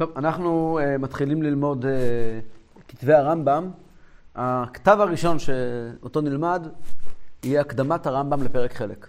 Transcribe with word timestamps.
טוב, 0.00 0.10
אנחנו 0.16 0.78
uh, 0.78 0.98
מתחילים 0.98 1.42
ללמוד 1.42 1.84
uh, 1.84 1.88
כתבי 2.88 3.12
הרמב"ם. 3.14 3.70
הכתב 4.34 4.96
הראשון 5.00 5.38
שאותו 5.38 6.20
נלמד 6.20 6.66
יהיה 7.44 7.60
הקדמת 7.60 8.06
הרמב"ם 8.06 8.42
לפרק 8.42 8.72
חלק. 8.72 9.08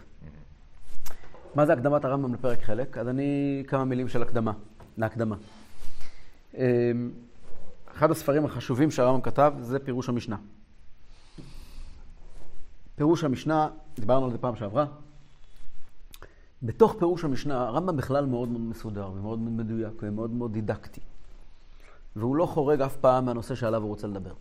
מה 1.56 1.66
זה 1.66 1.74
הקדמת 1.74 2.06
הרמב"ם 2.06 2.34
לפרק 2.34 2.62
חלק? 2.62 2.98
אז 2.98 3.08
אני 3.08 3.64
כמה 3.68 3.86
מילים 3.86 4.08
של 4.08 4.22
הקדמה, 4.22 4.52
להקדמה. 4.98 5.36
Uh, 6.54 6.58
אחד 7.92 8.12
הספרים 8.12 8.46
החשובים 8.46 8.92
שהרמב"ם 8.92 9.22
כתב 9.22 9.54
זה 9.60 9.80
פירוש 9.80 10.10
המשנה. 10.10 10.38
פירוש 12.96 13.24
המשנה, 13.24 13.70
דיברנו 13.96 14.26
על 14.26 14.32
זה 14.32 14.38
פעם 14.38 14.56
שעברה, 14.56 14.86
בתוך 16.64 16.96
פירוש 17.00 17.24
המשנה, 17.24 17.68
הרמב"ם 17.68 17.98
בכלל 17.98 18.26
מאוד 18.26 18.50
מאוד 18.50 18.62
מסודר 18.62 19.10
ומאוד 19.14 19.40
מאוד 19.40 19.54
מדויק 19.54 19.94
ומאוד 20.02 20.32
מאוד 20.32 20.54
דידקטי. 20.54 21.02
והוא 22.16 22.36
לא 22.36 22.46
חורג 22.46 22.82
אף 22.82 22.98
פעם 22.98 23.26
מהנושא 23.26 23.56
שעליו 23.56 23.82
הוא 23.82 23.90
רוצה 23.90 24.08
לדבר. 24.08 24.34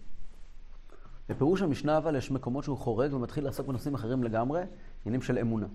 בפירוש 1.28 1.62
המשנה 1.62 1.98
אבל 1.98 2.16
יש 2.16 2.30
מקומות 2.30 2.64
שהוא 2.64 2.78
חורג 2.78 3.14
ומתחיל 3.14 3.44
לעסוק 3.44 3.66
בנושאים 3.66 3.94
אחרים 3.94 4.24
לגמרי, 4.24 4.62
עניינים 5.04 5.22
של 5.22 5.38
אמונה. 5.38 5.66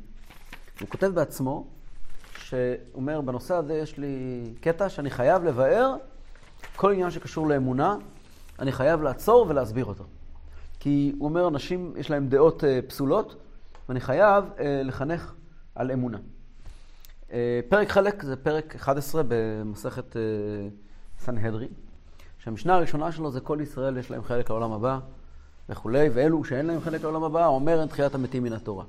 הוא 0.82 0.90
כותב 0.90 1.08
בעצמו, 1.08 1.68
שאומר, 2.38 3.22
בנושא 3.22 3.56
הזה 3.56 3.74
יש 3.74 3.98
לי 3.98 4.44
קטע 4.62 4.90
שאני 4.90 5.10
חייב 5.10 5.44
לבאר 5.44 5.96
כל 6.76 6.92
עניין 6.92 7.12
שקשור 7.12 7.48
לאמונה, 7.48 7.98
אני 8.60 8.72
חייב 8.72 9.02
לעצור 9.02 9.46
ולהסביר 9.50 9.86
אותו. 9.86 10.04
כי 10.80 11.16
הוא 11.20 11.30
אומר, 11.30 11.48
אנשים 11.48 11.94
יש 11.98 12.10
להם 12.10 12.28
דעות 12.28 12.64
אה, 12.64 12.80
פסולות, 12.88 13.36
ואני 13.90 14.00
חייב 14.00 14.46
אה, 14.60 14.82
לחנך 14.84 15.34
על 15.76 15.92
אמונה. 15.92 16.18
אה, 17.32 17.60
פרק 17.70 17.90
חלק 17.90 18.24
זה 18.24 18.36
פרק 18.36 18.76
11 18.76 19.22
במסכת 19.28 20.16
סנהדרי, 21.20 21.68
שהמשנה 22.40 22.76
הראשונה 22.76 23.12
שלו 23.12 23.32
זה 23.32 23.40
כל 23.40 23.60
ישראל 23.62 23.98
יש 23.98 24.12
להם 24.12 24.24
חלק 24.24 24.50
לעולם 24.50 24.72
הבא 24.72 25.00
וכולי, 25.70 26.10
ואלו 26.14 26.44
שאין 26.44 26.66
להם 26.66 26.82
חלק 26.82 27.02
לעולם 27.02 27.24
הבא, 27.24 27.46
אומר 27.46 27.80
אין 27.80 27.88
תחיית 27.88 28.16
המתים 28.16 28.44
מן 28.44 28.54
התורה. 28.54 28.84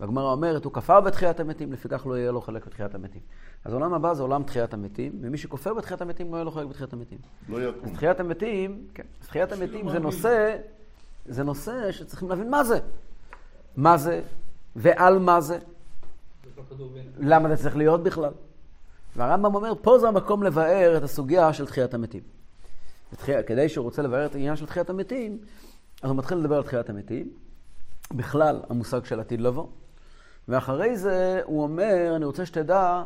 והגמרא 0.00 0.32
אומרת, 0.32 0.64
הוא 0.64 0.72
כפר 0.72 1.00
בתחיית 1.00 1.40
המתים, 1.40 1.72
לפיכך 1.72 2.06
לא 2.06 2.18
יהיה 2.18 2.32
לו 2.32 2.40
חלק 2.40 2.66
בתחיית 2.66 2.94
המתים. 2.94 3.20
אז 3.64 3.72
העולם 3.72 3.94
הבא 3.94 4.14
זה 4.14 4.22
עולם 4.22 4.42
תחיית 4.42 4.74
המתים, 4.74 5.12
ומי 5.20 5.38
שכופר 5.38 5.74
בתחיית 5.74 6.00
המתים 6.00 6.30
לא 6.30 6.36
יהיה 6.36 6.44
לו 6.44 6.50
חלק 6.50 6.66
בתחיית 6.66 6.92
המתים. 6.92 7.18
לא 7.48 7.68
יקום. 7.68 7.84
אז 7.84 7.92
תחיית 7.92 8.20
המתים, 8.20 8.86
כן, 8.94 9.02
אז 9.22 9.28
תחיית 9.28 9.52
המתים 9.52 9.90
זה 9.90 9.98
נושא, 9.98 10.56
זה 11.26 11.44
נושא 11.44 11.92
שצריכים 11.92 12.28
להבין 12.28 12.50
מה 12.50 12.64
זה. 12.64 12.78
מה 13.76 13.96
זה, 13.96 14.22
ועל 14.76 15.18
מה 15.18 15.40
זה. 15.40 15.58
למה 17.18 17.48
זה 17.48 17.56
צריך 17.56 17.76
להיות 17.76 18.02
בכלל? 18.02 18.32
והרמב"ם 19.16 19.54
אומר, 19.54 19.72
פה 19.82 19.98
זה 19.98 20.08
המקום 20.08 20.42
לבאר 20.42 20.96
את 20.96 21.02
הסוגיה 21.02 21.52
של 21.52 21.66
תחיית 21.66 21.94
המתים. 21.94 22.22
כדי 23.46 23.68
שהוא 23.68 23.84
רוצה 23.84 24.02
לבאר 24.02 24.26
את 24.26 24.34
העניין 24.34 24.56
של 24.56 24.66
תחיית 24.66 24.90
המתים, 24.90 25.38
אז 26.02 26.10
הוא 26.10 26.18
מתחיל 26.18 26.38
לדבר 26.38 26.56
על 26.56 26.62
תחיית 26.62 26.90
המתים, 26.90 27.28
בכלל 28.14 28.60
המושג 28.68 29.04
של 29.04 29.20
עתיד 29.20 29.40
לבוא, 29.40 29.66
ואחרי 30.48 30.96
זה 30.96 31.40
הוא 31.44 31.62
אומר, 31.62 32.12
אני 32.16 32.24
רוצה 32.24 32.46
שתדע 32.46 33.02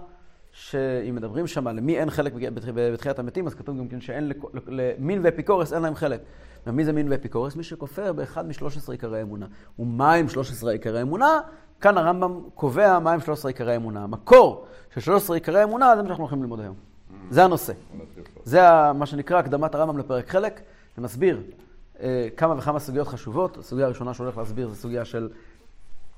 שאם 0.53 1.15
מדברים 1.15 1.47
שם 1.47 1.67
על 1.67 1.81
מי 1.81 1.98
אין 1.98 2.11
חלק 2.11 2.33
בתחיית 2.75 3.19
המתים, 3.19 3.47
אז 3.47 3.55
כתוב 3.55 3.78
גם 3.78 3.89
כן 3.89 4.01
שאין 4.01 4.33
למין 4.67 5.21
ואפיקורס 5.25 5.73
אין 5.73 5.83
להם 5.83 5.95
חלק. 5.95 6.21
ומי 6.67 6.84
זה 6.84 6.93
מין 6.93 7.12
ואפיקורס? 7.12 7.56
מי 7.56 7.62
שכופר 7.62 8.12
באחד 8.12 8.47
משלוש 8.47 8.77
עשרה 8.77 8.95
עיקרי 8.95 9.23
אמונה. 9.23 9.47
ומה 9.78 10.15
עם 10.15 10.28
שלוש 10.28 10.51
עשרה 10.51 10.73
עיקרי 10.73 11.03
אמונה? 11.03 11.41
כאן 11.81 11.98
הרמב"ם 11.98 12.41
קובע 12.55 12.98
מה 12.98 13.12
עם 13.12 13.20
שלוש 13.20 13.39
עשרה 13.39 13.50
עיקרי 13.50 13.77
אמונה. 13.77 14.05
המקור 14.05 14.67
של 14.95 15.00
שלוש 15.00 15.23
עשרה 15.23 15.36
עיקרי 15.36 15.64
אמונה 15.64 15.97
זה 15.97 16.03
מה 16.03 16.09
שאנחנו 16.09 16.25
הולכים 16.25 16.42
ללמוד 16.42 16.61
היום. 16.61 16.75
זה 17.31 17.45
הנושא. 17.45 17.72
זה 18.45 18.61
מה 18.95 19.06
שנקרא 19.06 19.39
הקדמת 19.39 19.75
הרמב"ם 19.75 19.98
לפרק 19.98 20.28
חלק. 20.28 20.61
זה 20.97 21.03
מסביר 21.03 21.42
אה, 22.00 22.28
כמה 22.37 22.55
וכמה 22.59 22.78
סוגיות 22.78 23.09
חשובות. 23.09 23.56
הסוגיה 23.56 23.87
הראשונה 23.87 24.14
שהוא 24.14 24.25
הולך 24.25 24.39
להסביר 24.39 24.69
זה 24.69 24.75
סוגיה 24.75 25.05
של, 25.05 25.28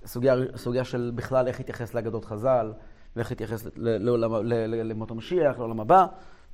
סוגיה, 0.07 0.35
סוגיה 0.57 0.85
של 0.85 1.13
בכלל 1.15 1.49
איך 1.49 1.59
להתייחס 1.59 1.95
לאגדות 1.95 2.25
חז"ל, 2.25 2.73
ואיך 3.17 3.31
להתייחס 3.31 3.67
למות 3.77 5.11
המשיח, 5.11 5.59
לעולם 5.59 5.81
הבא. 5.81 6.07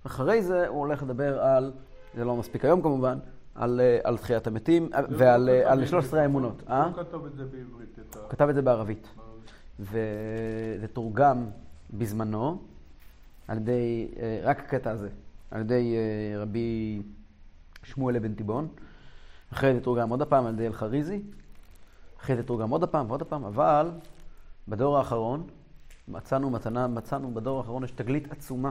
אחרי 0.06 0.42
זה 0.42 0.68
הוא 0.68 0.78
הולך 0.78 1.02
לדבר 1.02 1.40
על, 1.40 1.72
זה 2.14 2.24
לא 2.24 2.36
מספיק 2.36 2.64
היום 2.64 2.82
כמובן, 2.82 3.18
על, 3.58 3.80
על 4.04 4.18
תחיית 4.18 4.46
המתים 4.46 4.90
ועל 5.08 5.48
על 5.48 5.86
13 5.86 6.20
האמונות. 6.22 6.60
הוא 6.60 6.70
אה? 6.70 6.90
כתב 6.96 7.24
את 7.26 7.36
זה 7.36 7.44
בעברית. 7.44 7.98
הוא 8.14 8.28
כתב 8.28 8.48
את 8.48 8.54
זה 8.54 8.62
בערבית. 8.62 9.08
וזה 9.80 10.88
תורגם 10.92 11.46
בזמנו 11.90 12.58
על 13.48 13.56
ידי, 13.56 14.08
אה, 14.18 14.40
רק 14.42 14.58
הקטע 14.58 14.90
הזה, 14.90 15.08
על 15.50 15.60
ידי 15.60 15.96
אה, 15.96 16.42
רבי 16.42 17.02
שמואל 17.82 18.16
אבן 18.16 18.34
תיבון. 18.34 18.68
אחרי 19.52 19.74
זה 19.74 19.80
תורגם 19.80 20.10
עוד 20.10 20.22
הפעם 20.22 20.46
על 20.46 20.54
ידי 20.54 20.66
אלחריזי. 20.66 21.22
אחרי 22.20 22.36
זה 22.36 22.42
תורגם 22.42 22.70
עוד 22.70 22.82
הפעם 22.82 23.06
ועוד 23.08 23.22
הפעם, 23.22 23.44
אבל 23.44 23.90
בדור 24.68 24.98
האחרון 24.98 25.46
מצאנו 26.08 26.50
מתנה, 26.50 26.86
מצאנו 26.86 27.34
בדור 27.34 27.58
האחרון 27.58 27.84
יש 27.84 27.90
תגלית 27.90 28.32
עצומה 28.32 28.70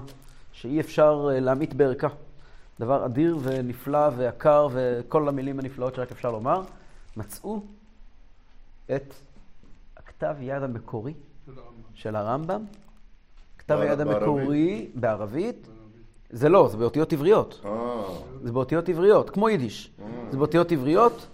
שאי 0.51 0.79
אפשר 0.79 1.29
להמעיט 1.31 1.73
בערכה. 1.73 2.07
דבר 2.79 3.05
אדיר 3.05 3.37
ונפלא 3.41 4.09
ויקר 4.17 4.67
וכל 4.71 5.29
המילים 5.29 5.59
הנפלאות 5.59 5.95
שרק 5.95 6.11
אפשר 6.11 6.31
לומר. 6.31 6.61
מצאו 7.17 7.61
את 8.95 9.13
הכתב 9.97 10.35
יד 10.39 10.63
המקורי 10.63 11.13
של 11.93 12.15
הרמב"ם. 12.15 12.65
כתב 13.57 13.79
היד 13.79 13.99
המקורי 13.99 14.89
בערבית. 14.95 15.67
זה 16.29 16.49
לא, 16.49 16.67
זה 16.71 16.77
באותיות 16.77 17.13
עבריות. 17.13 17.61
אה. 17.65 18.03
זה 18.43 18.51
באותיות 18.51 18.89
עבריות, 18.89 19.29
כמו 19.29 19.49
יידיש. 19.49 19.91
אה. 20.01 20.05
זה 20.31 20.37
באותיות 20.37 20.71
עבריות, 20.71 21.27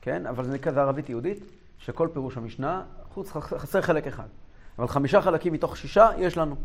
כן, 0.00 0.26
אבל 0.26 0.44
זה 0.44 0.52
נקרא 0.52 0.82
ערבית 0.82 1.08
יהודית, 1.08 1.44
שכל 1.78 2.08
פירוש 2.12 2.36
המשנה, 2.36 2.82
חוץ, 3.14 3.30
חסר 3.32 3.80
חלק 3.80 4.06
אחד. 4.06 4.26
אבל 4.78 4.88
חמישה 4.88 5.22
חלקים 5.22 5.52
מתוך 5.52 5.76
שישה 5.76 6.08
יש 6.18 6.36
לנו. 6.36 6.56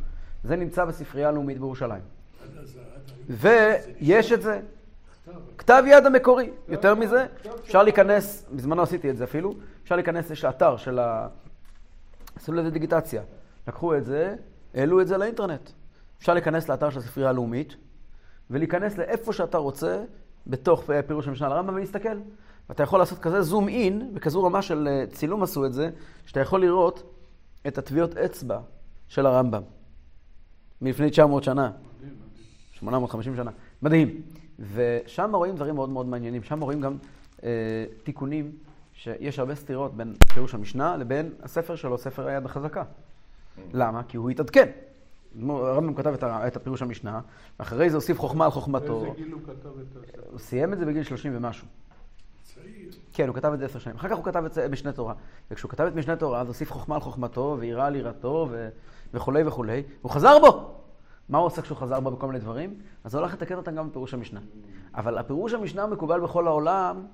זה 0.43 0.55
נמצא 0.55 0.85
בספרייה 0.85 1.29
הלאומית 1.29 1.57
בירושלים. 1.57 2.01
ויש 3.29 4.31
את 4.31 4.41
זה. 4.41 4.59
כתב 5.57 5.83
יד 5.87 6.05
המקורי. 6.05 6.49
יותר 6.67 6.95
מזה, 6.95 7.25
אפשר 7.63 7.83
להיכנס, 7.83 8.45
בזמנו 8.51 8.81
עשיתי 8.81 9.09
את 9.09 9.17
זה 9.17 9.23
אפילו, 9.23 9.53
אפשר 9.83 9.95
להיכנס, 9.95 10.31
יש 10.31 10.45
אתר 10.45 10.77
של 10.77 10.99
ה... 10.99 11.27
עשו 12.35 12.53
לזה 12.53 12.69
דיגיטציה. 12.69 13.21
לקחו 13.67 13.95
את 13.95 14.05
זה, 14.05 14.35
העלו 14.73 15.01
את 15.01 15.07
זה 15.07 15.17
לאינטרנט. 15.17 15.69
אפשר 16.17 16.33
להיכנס 16.33 16.69
לאתר 16.69 16.89
של 16.89 16.99
הספרייה 16.99 17.29
הלאומית, 17.29 17.75
ולהיכנס 18.49 18.97
לאיפה 18.97 19.33
שאתה 19.33 19.57
רוצה, 19.57 20.03
בתוך 20.47 20.83
פירוש 21.07 21.27
המשנה 21.27 21.49
לרמב"ם, 21.49 21.75
ולהסתכל. 21.75 22.17
ואתה 22.69 22.83
יכול 22.83 22.99
לעשות 22.99 23.19
כזה 23.19 23.41
זום 23.41 23.67
אין, 23.67 24.13
בכזו 24.13 24.43
רמה 24.43 24.61
של 24.61 24.87
אה, 24.91 25.05
צילום 25.11 25.43
עשו 25.43 25.65
את 25.65 25.73
זה, 25.73 25.89
שאתה 26.25 26.39
יכול 26.39 26.61
לראות 26.61 27.15
את 27.67 27.77
הטביעות 27.77 28.17
אצבע 28.17 28.59
של 29.07 29.25
הרמב"ם. 29.25 29.61
מלפני 30.81 31.09
900 31.09 31.43
שנה. 31.43 31.71
850 32.79 33.35
שנה. 33.35 33.51
מדהים. 33.81 34.21
ושם 34.73 35.35
רואים 35.35 35.55
דברים 35.55 35.75
מאוד 35.75 35.89
מאוד 35.89 36.05
מעניינים. 36.05 36.43
שם 36.43 36.61
רואים 36.61 36.81
גם 36.81 36.97
אה, 37.43 37.85
תיקונים, 38.03 38.51
שיש 38.93 39.39
הרבה 39.39 39.55
סתירות 39.55 39.97
בין 39.97 40.13
פירוש 40.33 40.53
המשנה 40.53 40.97
לבין 40.97 41.33
הספר 41.43 41.75
שלו, 41.75 41.97
ספר 41.97 42.27
היד 42.27 42.45
החזקה. 42.45 42.83
למה? 43.73 44.03
כי 44.03 44.17
הוא 44.17 44.29
התעדכן. 44.29 44.69
הרמב"ם 45.49 45.93
כתב 45.93 46.13
את, 46.13 46.23
את 46.23 46.55
הפירוש 46.55 46.81
המשנה, 46.81 47.19
ואחרי 47.59 47.89
זה 47.89 47.97
הוסיף 47.97 48.19
חוכמה 48.19 48.45
על 48.45 48.51
חוכמתו. 48.51 48.99
באיזה 48.99 49.17
גיל 49.17 49.31
הוא 49.31 49.41
כתב 49.43 49.51
את 49.79 49.97
הספר? 49.97 50.21
הוא 50.31 50.39
סיים 50.39 50.73
את 50.73 50.77
זה 50.77 50.85
בגיל 50.85 51.03
30 51.03 51.31
ומשהו. 51.35 51.67
צעיר. 52.43 52.91
כן, 53.13 53.27
הוא 53.27 53.35
כתב 53.35 53.51
את 53.53 53.59
זה 53.59 53.65
עשר 53.65 53.79
שנים. 53.79 53.95
אחר 53.95 54.09
כך 54.09 54.15
הוא 54.15 54.25
כתב 54.25 54.45
את 54.45 54.53
זה 54.53 54.67
משנה 54.67 54.91
תורה. 54.91 55.13
וכשהוא 55.51 55.71
כתב 55.71 55.83
את 55.83 55.95
משנה 55.95 56.15
תורה, 56.15 56.41
אז 56.41 56.47
הוסיף 56.47 56.71
חוכמה 56.71 56.95
על 56.95 57.01
חוכמתו, 57.01 57.57
ויראה 57.59 57.85
על 57.85 57.95
יראתו, 57.95 58.47
ו... 58.51 58.69
וכולי 59.13 59.43
וכולי. 59.43 59.83
הוא 60.01 60.11
חזר 60.11 60.39
בו! 60.39 60.74
מה 61.29 61.37
הוא 61.37 61.45
עושה 61.45 61.61
כשהוא 61.61 61.77
חזר 61.77 61.99
בו 61.99 62.11
בכל 62.11 62.27
מיני 62.27 62.39
דברים? 62.39 62.73
אז 63.03 63.15
הוא 63.15 63.19
הולך 63.19 63.33
לתקן 63.33 63.55
אותם 63.55 63.75
גם 63.75 63.89
בפירוש 63.89 64.13
המשנה. 64.13 64.39
אבל 64.95 65.17
הפירוש 65.17 65.53
המשנה 65.53 65.83
המקובל 65.83 66.19
בכל 66.19 66.47
העולם, 66.47 67.05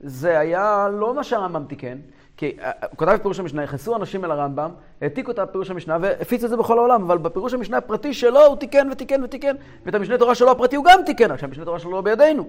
זה 0.00 0.38
היה 0.38 0.88
לא 0.92 1.14
מה 1.14 1.24
שהרמב"ם 1.24 1.64
תיקן, 1.68 1.98
כי 2.36 2.56
אה, 2.60 2.70
הוא 2.90 2.98
כתב 2.98 3.08
את 3.08 3.22
פירוש 3.22 3.40
המשנה, 3.40 3.62
נכנסו 3.62 3.96
אנשים 3.96 4.24
אל 4.24 4.30
הרמב"ם, 4.30 4.70
העתיקו 5.00 5.30
את 5.30 5.38
הפירוש 5.38 5.70
המשנה 5.70 5.98
והפיץ 6.00 6.44
את 6.44 6.50
זה 6.50 6.56
בכל 6.56 6.78
העולם, 6.78 7.02
אבל 7.02 7.18
בפירוש 7.18 7.54
המשנה 7.54 7.76
הפרטי 7.76 8.14
שלו 8.14 8.46
הוא 8.46 8.56
תיקן 8.56 8.88
ותיקן 8.92 9.24
ותיקן, 9.24 9.56
ואת 9.86 9.94
המשנה 9.94 10.18
תורה 10.18 10.34
שלו 10.34 10.50
הפרטי 10.50 10.76
הוא 10.76 10.84
גם 10.84 11.00
תיקן, 11.06 11.30
רק 11.30 11.40
שהמשנה 11.40 11.64
תורה 11.64 11.78
שלו 11.78 11.90
לא 11.90 12.00
בידינו. 12.00 12.48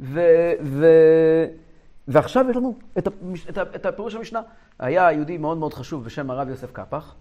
ו... 0.00 0.20
ו... 0.62 0.86
ועכשיו 2.08 2.50
יש 2.50 2.56
לנו 2.56 2.74
את, 2.98 3.06
הפש... 3.06 3.46
את, 3.48 3.58
את 3.58 3.86
הפירוש 3.86 4.14
המשנה. 4.14 4.42
היה 4.78 5.12
יהודי 5.12 5.38
מאוד 5.38 5.58
מאוד 5.58 5.74
חשוב 5.74 6.04
בשם 6.04 6.30
הרב 6.30 6.48
יוסף 6.48 6.72
קפח. 6.72 7.14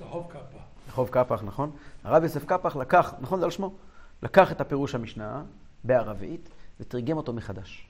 רחוב 0.00 0.26
קאפה. 0.32 0.63
רחוב 0.94 1.08
קפח, 1.08 1.42
נכון? 1.42 1.70
הרב 2.04 2.22
יוסף 2.22 2.44
קפח 2.44 2.76
לקח, 2.76 3.14
נכון 3.20 3.38
זה 3.38 3.44
על 3.44 3.50
שמו? 3.50 3.74
לקח 4.22 4.52
את 4.52 4.60
הפירוש 4.60 4.94
המשנה 4.94 5.42
בערבית 5.84 6.48
ותרגם 6.80 7.16
אותו 7.16 7.32
מחדש. 7.32 7.86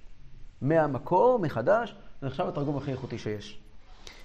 מהמקור, 0.63 1.39
מחדש, 1.39 1.95
זה 2.21 2.27
נחשב 2.27 2.47
התרגום 2.49 2.77
הכי 2.77 2.93
איכותי 2.93 3.19
שיש. 3.19 3.61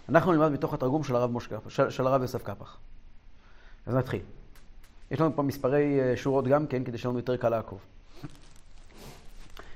אנחנו 0.10 0.32
נלמד 0.32 0.52
מתוך 0.52 0.74
התרגום 0.74 1.04
של 1.04 1.16
הרב, 1.16 1.32
מושק, 1.32 1.52
של, 1.68 1.90
של 1.90 2.08
הרב 2.08 2.22
יוסף 2.22 2.44
קפח. 2.44 2.78
אז 3.86 3.96
נתחיל. 3.96 4.22
יש 5.12 5.22
לנו 5.22 5.36
פה 5.36 5.42
מספרי 5.42 6.00
אה, 6.02 6.18
שורות 6.18 6.48
גם 6.48 6.68
כן, 6.68 6.84
כדי 6.84 6.98
שיהיה 6.98 7.10
לנו 7.10 7.20
יותר 7.20 7.38
קל 7.38 7.50
לעקוב. 7.50 7.80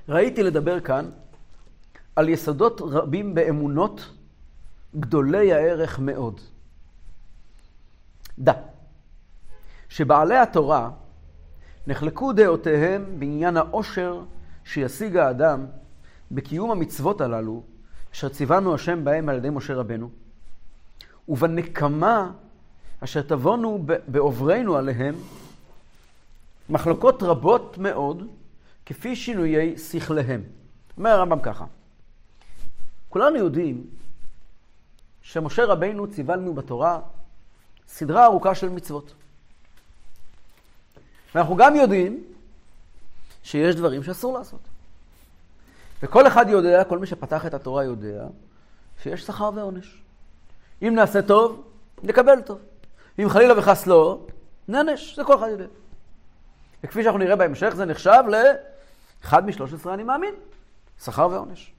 ראיתי 0.10 0.44
לדבר 0.44 0.80
כאן 0.80 1.10
על 2.16 2.30
יסודות 2.30 2.82
רבים 2.82 3.36
באמונות 3.36 4.10
גדולי 5.00 5.54
הערך 5.54 6.00
מאוד. 6.00 6.42
דע, 8.40 8.54
שבעלי 9.94 10.38
התורה 10.38 10.90
נחלקו 11.88 12.34
דעותיהם 12.34 13.20
בעניין 13.20 13.58
העושר 13.58 14.22
שישיג 14.66 15.18
האדם 15.18 15.66
בקיום 16.32 16.72
המצוות 16.72 17.22
הללו, 17.22 17.64
אשר 18.14 18.30
ציוונו 18.30 18.74
השם 18.76 19.04
בהם 19.04 19.30
על 19.30 19.38
ידי 19.38 19.50
משה 19.50 19.74
רבנו, 19.74 20.10
ובנקמה 21.30 22.32
אשר 23.00 23.22
תבונו 23.22 23.86
בעוברנו 24.08 24.76
עליהם, 24.76 25.16
מחלוקות 26.70 27.24
רבות 27.24 27.78
מאוד, 27.78 28.28
כפי 28.86 29.16
שינויי 29.16 29.78
שכליהם. 29.78 30.42
אומר 30.98 31.10
הרמב"ם 31.10 31.40
ככה, 31.40 31.66
כולנו 33.10 33.36
יודעים 33.36 33.84
שמשה 35.22 35.66
רבינו 35.66 36.08
ציווה 36.08 36.36
לנו 36.36 36.54
בתורה 36.54 37.00
סדרה 37.88 38.26
ארוכה 38.26 38.56
של 38.56 38.70
מצוות. 38.70 39.14
ואנחנו 41.36 41.56
גם 41.56 41.76
יודעים 41.76 42.24
שיש 43.44 43.76
דברים 43.76 44.04
שאסור 44.04 44.38
לעשות. 44.38 44.60
וכל 46.04 46.28
אחד 46.28 46.46
יודע, 46.50 46.84
כל 46.84 47.00
מי 47.00 47.08
שפתח 47.08 47.46
את 47.46 47.54
התורה 47.54 47.84
יודע, 47.84 48.24
שיש 49.04 49.24
שכר 49.24 49.50
ועונש. 49.56 50.02
אם 50.82 50.96
נעשה 50.96 51.22
טוב, 51.22 51.64
נקבל 52.04 52.42
טוב. 52.42 52.60
אם 53.20 53.30
חלילה 53.30 53.60
וחס 53.60 53.88
לא, 53.88 54.20
נענש. 54.68 55.16
זה 55.16 55.24
כל 55.24 55.36
אחד 55.36 55.48
יודע. 55.50 55.66
וכפי 56.84 57.04
שאנחנו 57.04 57.20
נראה 57.20 57.36
בהמשך, 57.36 57.70
זה 57.76 57.86
נחשב 57.86 58.24
לאחד 58.28 59.46
משלוש 59.46 59.74
עשרה 59.74 59.94
אני 59.94 60.04
מאמין. 60.04 60.34
שכר 61.04 61.28
ועונש. 61.32 61.74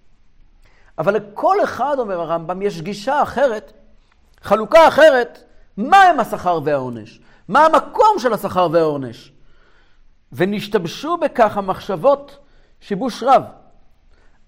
אבל 0.99 1.15
לכל 1.15 1.65
אחד, 1.65 1.97
אומר 1.99 2.21
הרמב"ם, 2.21 2.63
יש 2.63 2.83
גישה 2.83 3.23
אחרת, 3.23 3.73
חלוקה 4.43 4.89
אחרת, 4.89 5.45
מה 5.77 6.03
הם 6.03 6.21
השכר 6.21 6.61
והעונש? 6.65 7.21
מה 7.49 7.67
המקום 7.67 8.19
של 8.19 8.33
השכר 8.33 8.69
והעונש? 8.73 9.33
ונשתבשו 10.35 11.17
בכך 11.17 11.57
המחשבות 11.57 12.39
שיבוש 12.81 13.23
רב, 13.23 13.43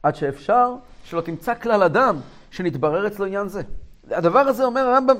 עד 0.02 0.16
שאפשר 0.16 0.74
שלא 1.04 1.20
תמצא 1.20 1.54
כלל 1.54 1.82
אדם 1.82 2.16
שנתברר 2.50 3.06
אצלו 3.06 3.24
עניין 3.24 3.48
זה. 3.48 3.62
הדבר 4.10 4.38
הזה, 4.38 4.64
אומר 4.64 4.80
הרמב"ם, 4.80 5.16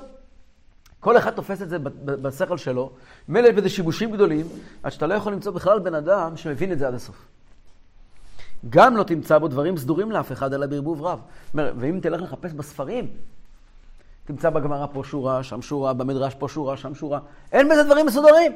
כל 1.01 1.17
אחד 1.17 1.31
תופס 1.31 1.63
את 1.63 1.69
זה 1.69 1.79
בשכל 2.05 2.59
שלו, 2.59 2.91
מילא 3.29 3.49
יש 3.49 3.55
בזה 3.55 3.69
שיבושים 3.69 4.13
גדולים, 4.13 4.47
עד 4.83 4.93
שאתה 4.93 5.07
לא 5.07 5.15
יכול 5.15 5.33
למצוא 5.33 5.53
בכלל 5.53 5.79
בן 5.79 5.95
אדם 5.95 6.37
שמבין 6.37 6.73
את 6.73 6.79
זה 6.79 6.89
עד 6.89 6.95
הסוף. 6.95 7.29
גם 8.71 8.97
לא 8.97 9.03
תמצא 9.03 9.39
בו 9.39 9.49
דברים 9.49 9.77
סדורים 9.77 10.13
לאף 10.13 10.33
אחד, 10.33 10.55
אלא 10.55 10.67
בערבוב 10.67 11.03
רב. 11.03 11.21
ואם 11.55 12.01
תלך 12.03 12.23
לחפש 12.23 12.53
בספרים, 12.53 13.09
תמצא 14.25 14.51
בגמרא 14.51 14.87
פה 14.93 15.03
שורה, 15.05 15.43
שם 15.43 15.63
שורה, 15.63 15.93
במדרש 15.93 16.35
פה 16.35 16.49
שורה, 16.49 16.77
שם 16.77 16.95
שורה. 16.95 17.19
אין 17.53 17.69
בזה 17.69 17.83
דברים 17.83 18.07
מסודרים. 18.07 18.53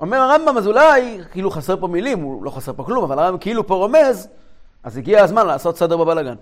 אומר 0.00 0.16
הרמב"ם, 0.16 0.58
אז 0.58 0.66
אולי, 0.66 1.18
כאילו 1.32 1.50
חסר 1.50 1.80
פה 1.80 1.86
מילים, 1.86 2.18
הוא 2.18 2.44
לא 2.44 2.50
חסר 2.50 2.72
פה 2.72 2.84
כלום, 2.84 3.04
אבל 3.04 3.18
הרמב"ם 3.18 3.38
כאילו 3.38 3.66
פה 3.66 3.74
רומז, 3.74 4.28
אז 4.82 4.96
הגיע 4.96 5.22
הזמן 5.22 5.46
לעשות 5.46 5.76
סדר 5.76 5.96
בבלאגן. 5.96 6.34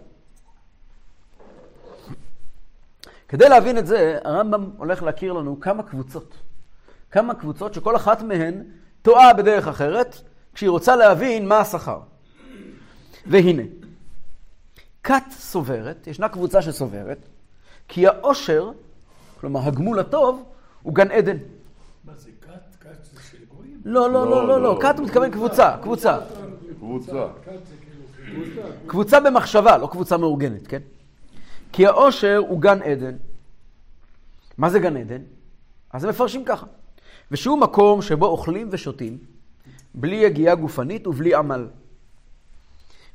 כדי 3.29 3.49
להבין 3.49 3.79
את 3.79 3.87
זה, 3.87 4.19
הרמב"ם 4.25 4.71
הולך 4.77 5.03
להכיר 5.03 5.33
לנו 5.33 5.61
כמה 5.61 5.83
קבוצות. 5.83 6.35
כמה 7.11 7.35
קבוצות 7.35 7.75
שכל 7.75 7.97
אחת 7.97 8.23
מהן 8.23 8.63
טועה 9.03 9.35
בדרך 9.35 9.69
אחרת, 9.69 10.17
כשהיא 10.55 10.71
רוצה 10.71 10.97
להבין 10.97 11.49
מה 11.49 11.59
השכר. 11.59 12.01
והנה, 13.27 13.63
כת 15.03 15.23
סוברת, 15.31 16.07
ישנה 16.07 16.29
קבוצה 16.29 16.63
שסוברת, 16.63 17.19
כי 17.89 18.07
העושר, 18.07 18.71
כלומר 19.41 19.61
הגמול 19.61 19.99
הטוב, 19.99 20.45
הוא 20.83 20.95
גן 20.95 21.11
עדן. 21.11 21.37
מה 22.05 22.13
זה 22.17 22.31
כת? 22.41 22.77
כת 22.81 23.05
זה 23.05 23.23
של 23.31 23.45
גויים? 23.57 23.72
לא, 23.85 24.11
לא, 24.11 24.31
לא, 24.31 24.49
לא, 24.49 24.63
לא, 24.63 24.79
כת 24.83 24.99
הוא 24.99 25.07
מתכוון 25.07 25.31
קבוצה, 25.31 25.77
קבוצה. 25.83 26.19
קבוצה. 26.79 27.27
קבוצה. 28.87 29.21
במחשבה, 29.21 29.79
לא 29.79 29.87
קבוצה 29.87 30.17
מאורגנת, 30.17 30.67
כן? 30.67 30.81
כי 31.73 31.87
העושר 31.87 32.43
הוא 32.49 32.61
גן 32.61 32.83
עדן. 32.83 33.17
מה 34.59 34.71
זה 34.71 34.79
גן 34.79 34.97
עדן? 34.97 35.23
אז 35.91 36.05
הם 36.05 36.11
מפרשים 36.11 36.45
ככה. 36.45 36.67
ושהוא 37.31 37.59
מקום 37.59 38.03
שבו 38.03 38.27
אוכלים 38.27 38.69
ושותים, 38.71 39.19
בלי 39.95 40.17
יגיעה 40.17 40.55
גופנית 40.55 41.07
ובלי 41.07 41.35
עמל. 41.35 41.67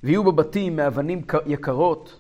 ויהיו 0.04 0.24
בו 0.24 0.32
בתים 0.32 0.76
מאבנים 0.76 1.22
יקרות 1.46 2.20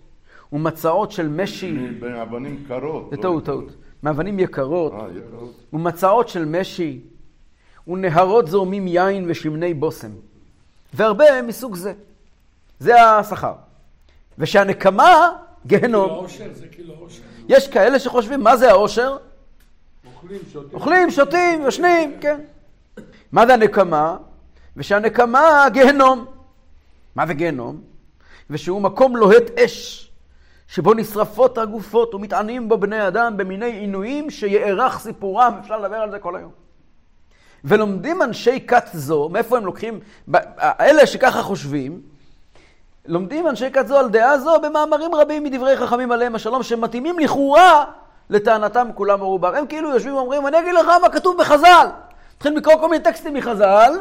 ומצעות 0.54 1.12
של 1.12 1.28
משי. 1.28 1.90
מאבנים 2.02 2.64
קרות. 2.68 3.10
זה 3.10 3.16
לא 3.16 3.22
טעות. 3.22 3.46
טעות. 3.46 3.76
מאבנים 4.04 4.40
אה, 4.40 4.44
יקרות. 4.44 4.94
ומצעות 5.74 6.30
של 6.30 6.46
משי 6.46 7.02
ונהרות 7.88 8.48
זורמים 8.48 8.88
יין 8.88 9.26
ושמני 9.28 9.74
בושם. 9.74 10.12
והרבה 10.94 11.42
מסוג 11.42 11.76
זה. 11.76 11.94
זה 12.80 13.02
השכר. 13.02 13.54
ושהנקמה, 14.38 15.32
כאילו 15.68 15.82
גיהנום. 15.82 16.10
העושר 16.10 16.50
זה 16.54 16.68
כאילו 16.68 16.94
העושר. 16.94 17.22
יש 17.48 17.68
כאלה 17.68 18.00
שחושבים, 18.00 18.44
מה 18.44 18.58
זה 18.58 18.70
העושר? 18.70 19.18
אוכלים, 20.06 20.40
שותים. 20.54 20.70
אוכלים, 20.74 21.12
שותים, 21.12 21.68
ישנים, 21.68 22.18
כן. 22.22 22.42
מה 23.32 23.46
זה 23.48 23.54
הנקמה? 23.54 24.18
ושהנקמה 24.78 25.66
גיהנום. 25.74 26.26
מה 27.16 27.28
זה 27.28 27.34
גיהנום? 27.34 27.82
ושהוא 28.50 28.82
מקום 28.82 29.18
לוהט 29.18 29.60
אש, 29.60 30.10
שבו 30.68 30.94
נשרפות 30.94 31.58
הגופות 31.58 32.14
ומטענים 32.14 32.70
בו 32.70 32.78
בני 32.78 33.08
אדם 33.08 33.38
במיני 33.38 33.72
עינויים 33.72 34.30
שיארך 34.30 35.00
סיפורם, 35.00 35.54
אפשר 35.62 35.80
לדבר 35.80 35.96
על 35.96 36.12
זה 36.12 36.20
כל 36.20 36.36
היום. 36.36 36.52
ולומדים 37.64 38.22
אנשי 38.22 38.68
כת 38.68 38.90
זו, 38.94 39.30
מאיפה 39.30 39.58
הם 39.58 39.66
לוקחים, 39.66 40.00
אלה 40.64 41.08
שככה 41.08 41.42
חושבים, 41.42 42.02
לומדים 43.06 43.48
אנשי 43.48 43.72
כת 43.72 43.88
זו 43.88 43.98
על 43.98 44.10
דעה 44.10 44.38
זו 44.38 44.60
במאמרים 44.62 45.16
רבים 45.16 45.44
מדברי 45.44 45.78
חכמים 45.78 46.12
עליהם 46.12 46.36
השלום, 46.36 46.64
שמתאימים 46.64 47.20
לכאורה 47.20 47.86
לטענתם 48.30 48.88
כולם 48.96 49.20
מרובם. 49.20 49.56
הם 49.56 49.68
כאילו 49.68 49.90
יושבים 49.90 50.16
ואומרים, 50.16 50.48
אני 50.48 50.60
אגיד 50.60 50.74
לך 50.74 50.88
מה 51.02 51.10
כתוב 51.10 51.38
בחז"ל. 51.38 51.88
מתחילים 52.36 52.58
לקרוא 52.58 52.76
כל 52.76 52.90
מיני 52.90 53.04
טקסטים 53.04 53.34
מחז"ל, 53.34 53.92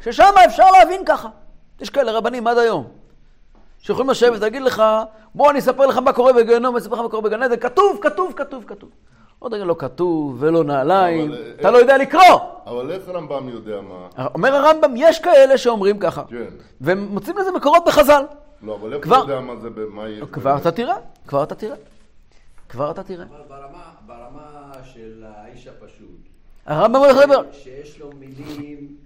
ששם 0.00 0.32
אפשר 0.44 0.70
להבין 0.70 1.04
ככה. 1.06 1.28
יש 1.80 1.90
כאלה 1.90 2.12
רבנים 2.12 2.46
עד 2.46 2.58
היום, 2.58 2.86
שיכולים 3.78 4.10
לשבת 4.10 4.38
ולהגיד 4.38 4.62
לך, 4.62 4.82
בוא 5.34 5.50
אני 5.50 5.58
אספר 5.58 5.86
לך 5.86 5.98
מה 5.98 6.12
קורה 6.12 6.32
בגיהנום, 6.32 6.76
אני 6.76 6.82
אספר 6.82 6.94
לך 6.94 7.00
מה 7.00 7.08
קורה 7.08 7.22
בגן 7.22 7.42
עדן, 7.42 7.56
כתוב, 7.56 7.98
כתוב, 8.02 8.32
כתוב, 8.36 8.64
כתוב. 8.66 8.90
עוד 9.44 9.54
רגע 9.54 9.64
לא 9.64 9.76
כתוב 9.78 10.36
ולא 10.38 10.64
נעליים, 10.64 11.28
אבל, 11.32 11.52
אתה 11.60 11.68
אה, 11.68 11.72
לא 11.72 11.78
יודע 11.78 11.98
לקרוא. 11.98 12.22
אבל 12.66 12.90
איך 12.90 13.08
הרמב"ם 13.08 13.48
יודע 13.48 13.80
מה? 13.80 14.08
אומר 14.34 14.54
הרמב"ם, 14.54 14.94
יש 14.96 15.18
כאלה 15.18 15.58
שאומרים 15.58 15.98
ככה, 15.98 16.22
כן. 16.28 16.44
והם 16.80 17.08
מוצאים 17.08 17.38
לזה 17.38 17.52
מקורות 17.52 17.82
בחז"ל. 17.86 18.24
לא, 18.62 18.74
אבל 18.74 18.92
איך 18.94 19.02
כבר- 19.04 19.16
הוא 19.16 19.22
יודע 19.30 19.40
מה 19.40 19.56
זה, 19.56 19.68
מה 19.90 20.08
יש? 20.08 20.22
כבר 20.32 20.56
אתה 20.56 20.70
תראה, 20.70 20.96
כבר 21.26 21.42
אתה 21.42 21.54
תראה. 21.54 21.76
כבר 22.68 22.90
אתה 22.90 23.02
תראה. 23.02 23.24
אבל 23.24 23.38
ברמה, 23.48 23.82
ברמה 24.06 24.72
של 24.84 25.24
האיש 25.26 25.66
הפשוט, 25.66 26.20
הרמב"ם 26.66 26.96
הולך 27.00 27.16
לדבר. 27.16 27.42
שיש 27.52 28.00
לו 28.00 28.10
מילים 28.18 28.96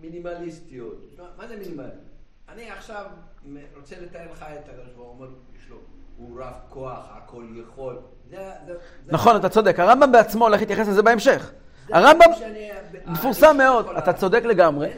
מינימליסטיות. 0.00 0.94
מה, 1.38 1.46
זה 1.48 1.56
מינימל? 1.56 1.84
אני 2.48 2.70
עכשיו 2.70 3.04
רוצה 3.76 3.94
לתאר 4.02 4.32
לך 4.32 4.42
את 4.42 4.68
הקדוש 4.68 4.88
ברוך 4.96 5.08
הוא, 5.08 5.16
אומר, 5.16 5.28
יש 5.58 5.70
לו, 5.70 5.76
הוא 6.16 6.40
רב 6.42 6.54
כוח, 6.70 7.08
הכל 7.10 7.44
יכול. 7.54 7.96
נכון, 9.06 9.36
אתה 9.36 9.48
צודק. 9.48 9.80
הרמב"ם 9.80 10.12
בעצמו 10.12 10.44
הולך 10.44 10.60
להתייחס 10.60 10.88
לזה 10.88 11.02
בהמשך. 11.02 11.50
הרמב"ם 11.92 12.26
שאני- 12.38 12.70
מפורסם 13.06 13.56
מאוד, 13.58 13.86
אתה 13.98 14.12
צודק 14.12 14.42
לגמרי. 14.44 14.88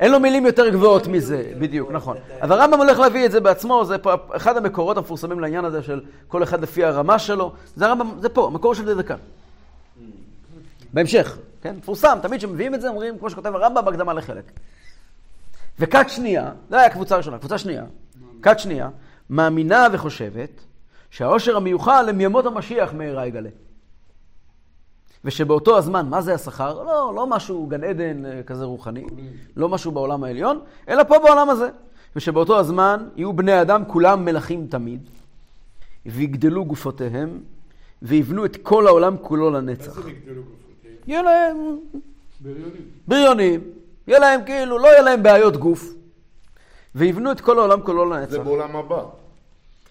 אין 0.00 0.10
לו... 0.12 0.20
מילים 0.20 0.46
יותר 0.46 0.68
גבוהות 0.68 1.06
מזה, 1.06 1.52
בדיוק, 1.58 1.90
נכון. 1.92 2.16
אז 2.40 2.50
הרמב"ם 2.50 2.78
הולך 2.78 2.98
להביא 2.98 3.26
את 3.26 3.32
זה 3.32 3.40
בעצמו, 3.40 3.84
זה 3.84 3.96
אחד 4.32 4.56
המקורות 4.56 4.96
המפורסמים 4.96 5.40
לעניין 5.40 5.64
הזה 5.64 5.82
של 5.82 6.00
כל 6.28 6.42
אחד 6.42 6.62
לפי 6.62 6.84
הרמה 6.84 7.18
שלו. 7.18 7.52
זה 7.76 7.86
הרמב"ם, 7.86 8.12
זה 8.20 8.28
פה, 8.28 8.46
המקור 8.46 8.74
של 8.74 8.94
זה 8.94 9.02
כאן. 9.02 9.16
בהמשך, 10.92 11.38
כן? 11.62 11.74
מפורסם, 11.76 12.18
תמיד 12.22 12.38
כשמביאים 12.40 12.74
את 12.74 12.80
זה 12.80 12.88
אומרים, 12.88 13.18
כמו 13.18 13.30
שכותב 13.30 13.54
הרמב"ם 13.54 13.84
בהקדמה 13.84 14.12
לחלק. 14.12 14.44
וכת 15.78 16.04
שנייה, 16.08 16.50
זה 16.70 16.80
היה 16.80 16.90
קבוצה 16.90 17.16
ראשונה, 17.16 17.38
קבוצה 17.38 17.58
שנייה, 17.58 17.84
כת 18.42 18.58
שנייה, 18.58 18.88
מאמינה 19.30 19.86
וחושבת 19.92 20.50
שהעושר 21.10 21.56
המיוחל 21.56 22.08
הם 22.08 22.20
ימות 22.20 22.46
המשיח 22.46 22.94
מהרה 22.94 23.26
יגלה. 23.26 23.50
ושבאותו 25.24 25.78
הזמן, 25.78 26.08
מה 26.08 26.22
זה 26.22 26.34
השכר? 26.34 26.82
לא, 26.82 27.12
לא 27.16 27.26
משהו 27.26 27.66
גן 27.66 27.84
עדן 27.84 28.26
אה, 28.26 28.42
כזה 28.42 28.64
רוחני, 28.64 29.04
לא 29.56 29.68
משהו 29.68 29.92
בעולם 29.92 30.24
העליון, 30.24 30.60
אלא 30.88 31.02
פה 31.02 31.18
בעולם 31.18 31.50
הזה. 31.50 31.68
ושבאותו 32.16 32.58
הזמן 32.58 33.08
יהיו 33.16 33.32
בני 33.32 33.62
אדם 33.62 33.84
כולם 33.86 34.24
מלכים 34.24 34.66
תמיד, 34.70 35.00
ויגדלו 36.06 36.64
גופותיהם, 36.64 37.40
ויבנו 38.02 38.44
את 38.44 38.56
כל 38.62 38.86
העולם 38.86 39.16
כולו 39.22 39.50
מה 39.50 39.58
לנצח. 39.60 39.94
זה 39.94 40.10
נגדלו 40.10 40.42
גופותיהם? 40.42 40.94
יהיה 41.06 41.22
להם 41.22 41.56
בריונים. 42.40 42.82
בריונים, 43.08 43.60
יהיה 44.06 44.18
להם 44.18 44.40
כאילו, 44.46 44.78
לא 44.78 44.86
יהיה 44.86 45.02
להם 45.02 45.22
בעיות 45.22 45.56
גוף, 45.56 45.94
ויבנו 46.94 47.32
את 47.32 47.40
כל 47.40 47.58
העולם 47.58 47.82
כולו 47.82 48.08
זה 48.10 48.16
לנצח. 48.16 48.36
בעולם 48.36 48.76
הבא. 48.76 49.04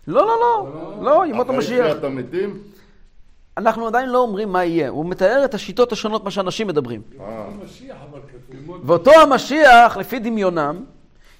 לא, 0.09 0.27
לא, 0.27 0.35
לא, 0.39 1.03
לא, 1.03 1.25
ימות 1.25 1.45
אחרי 1.45 1.55
המשיח. 1.55 1.87
תחיית 1.87 2.03
המתים? 2.03 2.59
אנחנו 3.57 3.87
עדיין 3.87 4.09
לא 4.09 4.17
אומרים 4.17 4.51
מה 4.51 4.65
יהיה, 4.65 4.89
הוא 4.89 5.05
מתאר 5.05 5.45
את 5.45 5.53
השיטות 5.53 5.91
השונות, 5.91 6.23
מה 6.23 6.31
שאנשים 6.31 6.67
מדברים. 6.67 7.01
אה. 7.19 7.49
ואותו 8.83 9.11
המשיח, 9.11 9.97
לפי 9.97 10.19
דמיונם, 10.19 10.83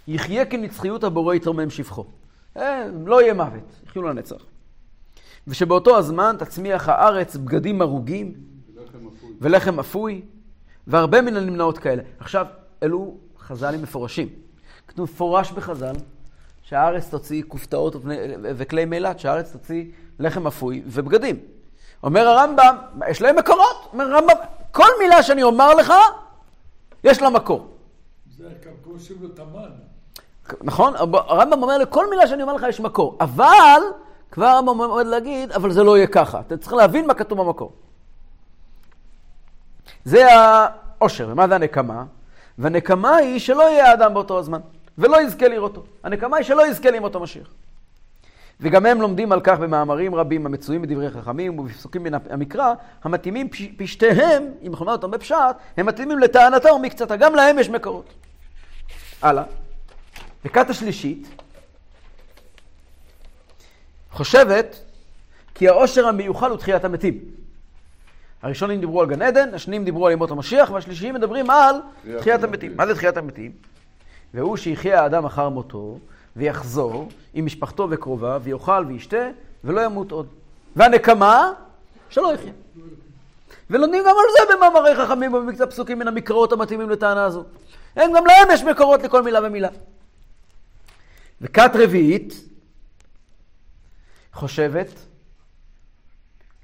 יחיה 0.08 0.46
כנצחיות 0.46 1.04
הבורא 1.04 1.36
יתרומם 1.36 1.70
שבחו. 1.70 2.06
אה, 2.58 2.88
לא 3.06 3.22
יהיה 3.22 3.34
מוות, 3.34 3.82
יחיו 3.86 4.04
לנצח. 4.04 4.42
ושבאותו 5.48 5.98
הזמן 5.98 6.36
תצמיח 6.40 6.90
הארץ 6.90 7.36
בגדים 7.36 7.82
הרוגים. 7.82 8.34
ולחם 9.42 9.80
אפוי, 9.80 10.22
והרבה 10.88 11.22
מן 11.22 11.38
הנמנעות 11.38 11.78
כאלה. 11.78 12.04
עכשיו, 12.20 12.46
אלו 12.84 13.18
חז"לים 13.40 13.82
מפורשים. 13.82 14.30
כתוב 14.88 15.04
מפורש 15.04 15.52
בחז"ל, 15.52 15.96
שהארץ 16.70 17.10
תוציא 17.10 17.44
כופתאות 17.48 17.96
וכלי 18.44 18.86
מילת, 18.86 19.20
שהארץ 19.20 19.52
תוציא 19.52 19.86
לחם 20.20 20.48
אפוי 20.48 20.84
ובגדים. 20.86 21.40
אומר 22.04 22.28
הרמב"ם, 22.28 22.76
יש 23.10 23.22
להם 23.22 23.36
מקורות. 23.36 23.90
אומר 23.94 24.14
הרמב"ם, 24.14 24.34
כל 24.72 24.88
מילה 25.00 25.24
שאני 25.24 25.44
אומר 25.44 25.74
לך, 25.74 25.94
יש 27.04 27.22
לה 27.22 27.30
מקור. 27.30 27.68
זה 28.38 28.50
כמו 28.64 28.72
קוראים 28.84 29.02
לו 29.22 29.30
תמן. 29.30 29.70
נכון? 30.62 30.94
הרמב"ם 30.96 31.64
אומר 31.64 31.78
לכל 31.78 32.10
מילה 32.10 32.28
שאני 32.28 32.42
אומר 32.42 32.54
לך 32.54 32.66
יש 32.70 32.80
מקור. 32.80 33.18
אבל, 33.22 33.82
כבר 34.32 34.46
הרמב"ם 34.46 34.78
עומד 34.78 35.06
להגיד, 35.06 35.52
אבל 35.52 35.72
זה 35.72 35.84
לא 35.84 35.98
יהיה 35.98 36.08
ככה. 36.08 36.40
אתם 36.40 36.58
צריכים 36.58 36.78
להבין 36.78 37.08
מה 37.08 37.14
כתוב 37.14 37.42
במקור. 37.42 37.72
זה 40.06 40.34
העושר. 40.34 41.28
ומה 41.32 41.48
זה 41.48 41.56
הנקמה? 41.56 42.04
והנקמה 42.58 43.16
היא 43.16 43.40
שלא 43.40 43.62
יהיה 43.62 43.90
האדם 43.92 44.14
באותו 44.14 44.40
הזמן, 44.40 44.60
ולא 45.00 45.22
יזכה 45.22 45.48
לראותו. 45.48 45.84
הנקמה 46.04 46.38
היא 46.38 46.46
שלא 46.46 46.68
יזכה 46.68 46.92
לראות 46.92 47.16
המשיח. 47.16 47.48
וגם 48.62 48.86
הם 48.86 49.02
לומדים 49.02 49.32
על 49.32 49.42
כך 49.44 49.60
במאמרים 49.60 50.16
רבים 50.16 50.46
המצויים 50.46 50.82
בדברי 50.82 51.10
חכמים 51.10 51.60
ובפסוקים 51.60 52.04
מן 52.04 52.14
המקרא, 52.30 52.74
המתאימים 53.04 53.50
פש- 53.50 53.72
פשטיהם, 53.78 54.44
אם 54.68 54.72
נאמר 54.80 54.92
אותם 54.92 55.12
בפשט, 55.12 55.36
הם 55.78 55.86
מתאימים 55.86 56.20
לטענתם 56.20 56.70
ומקצתה. 56.76 57.16
גם 57.16 57.36
להם 57.36 57.60
יש 57.60 57.70
מקורות. 57.70 58.14
הלאה. 59.22 59.44
וכת 60.46 60.70
השלישית 60.70 61.28
חושבת 64.12 64.76
כי 65.56 65.68
העושר 65.70 66.08
המיוחל 66.08 66.50
הוא 66.50 66.58
תחיית 66.58 66.84
המתים. 66.86 67.20
הראשונים 68.42 68.80
דיברו 68.80 69.02
על 69.02 69.08
גן 69.08 69.22
עדן, 69.22 69.54
השניים 69.54 69.86
דיברו 69.86 70.08
על 70.08 70.14
ימות 70.14 70.32
המשיח, 70.32 70.72
והשלישיים 70.72 71.16
מדברים 71.16 71.50
על 71.50 71.76
תחיית. 72.20 72.44
המתים. 72.44 72.78
מה 72.78 72.88
זה 72.88 72.96
תחיית 72.96 73.18
המתים? 73.18 73.52
והוא 74.34 74.58
שיחיה 74.58 75.04
האדם 75.04 75.26
אחר 75.26 75.50
מותו, 75.50 75.98
ויחזור 76.36 77.10
עם 77.34 77.46
משפחתו 77.46 77.88
וקרוביו, 77.90 78.42
ויאכל 78.44 78.86
וישתה, 78.88 79.30
ולא 79.64 79.82
ימות 79.82 80.12
עוד. 80.12 80.28
והנקמה, 80.76 81.52
שלא 82.10 82.34
יחיה. 82.34 82.52
ולומדים 83.70 84.04
גם 84.04 84.16
על 84.20 84.48
זה 84.48 84.56
במאמרי 84.56 84.96
חכמים 84.96 85.34
ובמקצת 85.34 85.70
פסוקים 85.70 86.00
מן 86.00 86.08
המקראות 86.08 86.52
המתאימים 86.52 86.90
לטענה 86.90 87.24
הזו. 87.24 87.44
הם 87.96 88.12
גם 88.16 88.26
להם 88.26 88.48
יש 88.52 88.64
מקורות 88.64 89.04
לכל 89.04 89.24
מילה 89.24 89.40
ומילה. 89.44 89.70
וכת 91.42 91.72
רביעית 91.74 92.34
חושבת, 94.34 94.88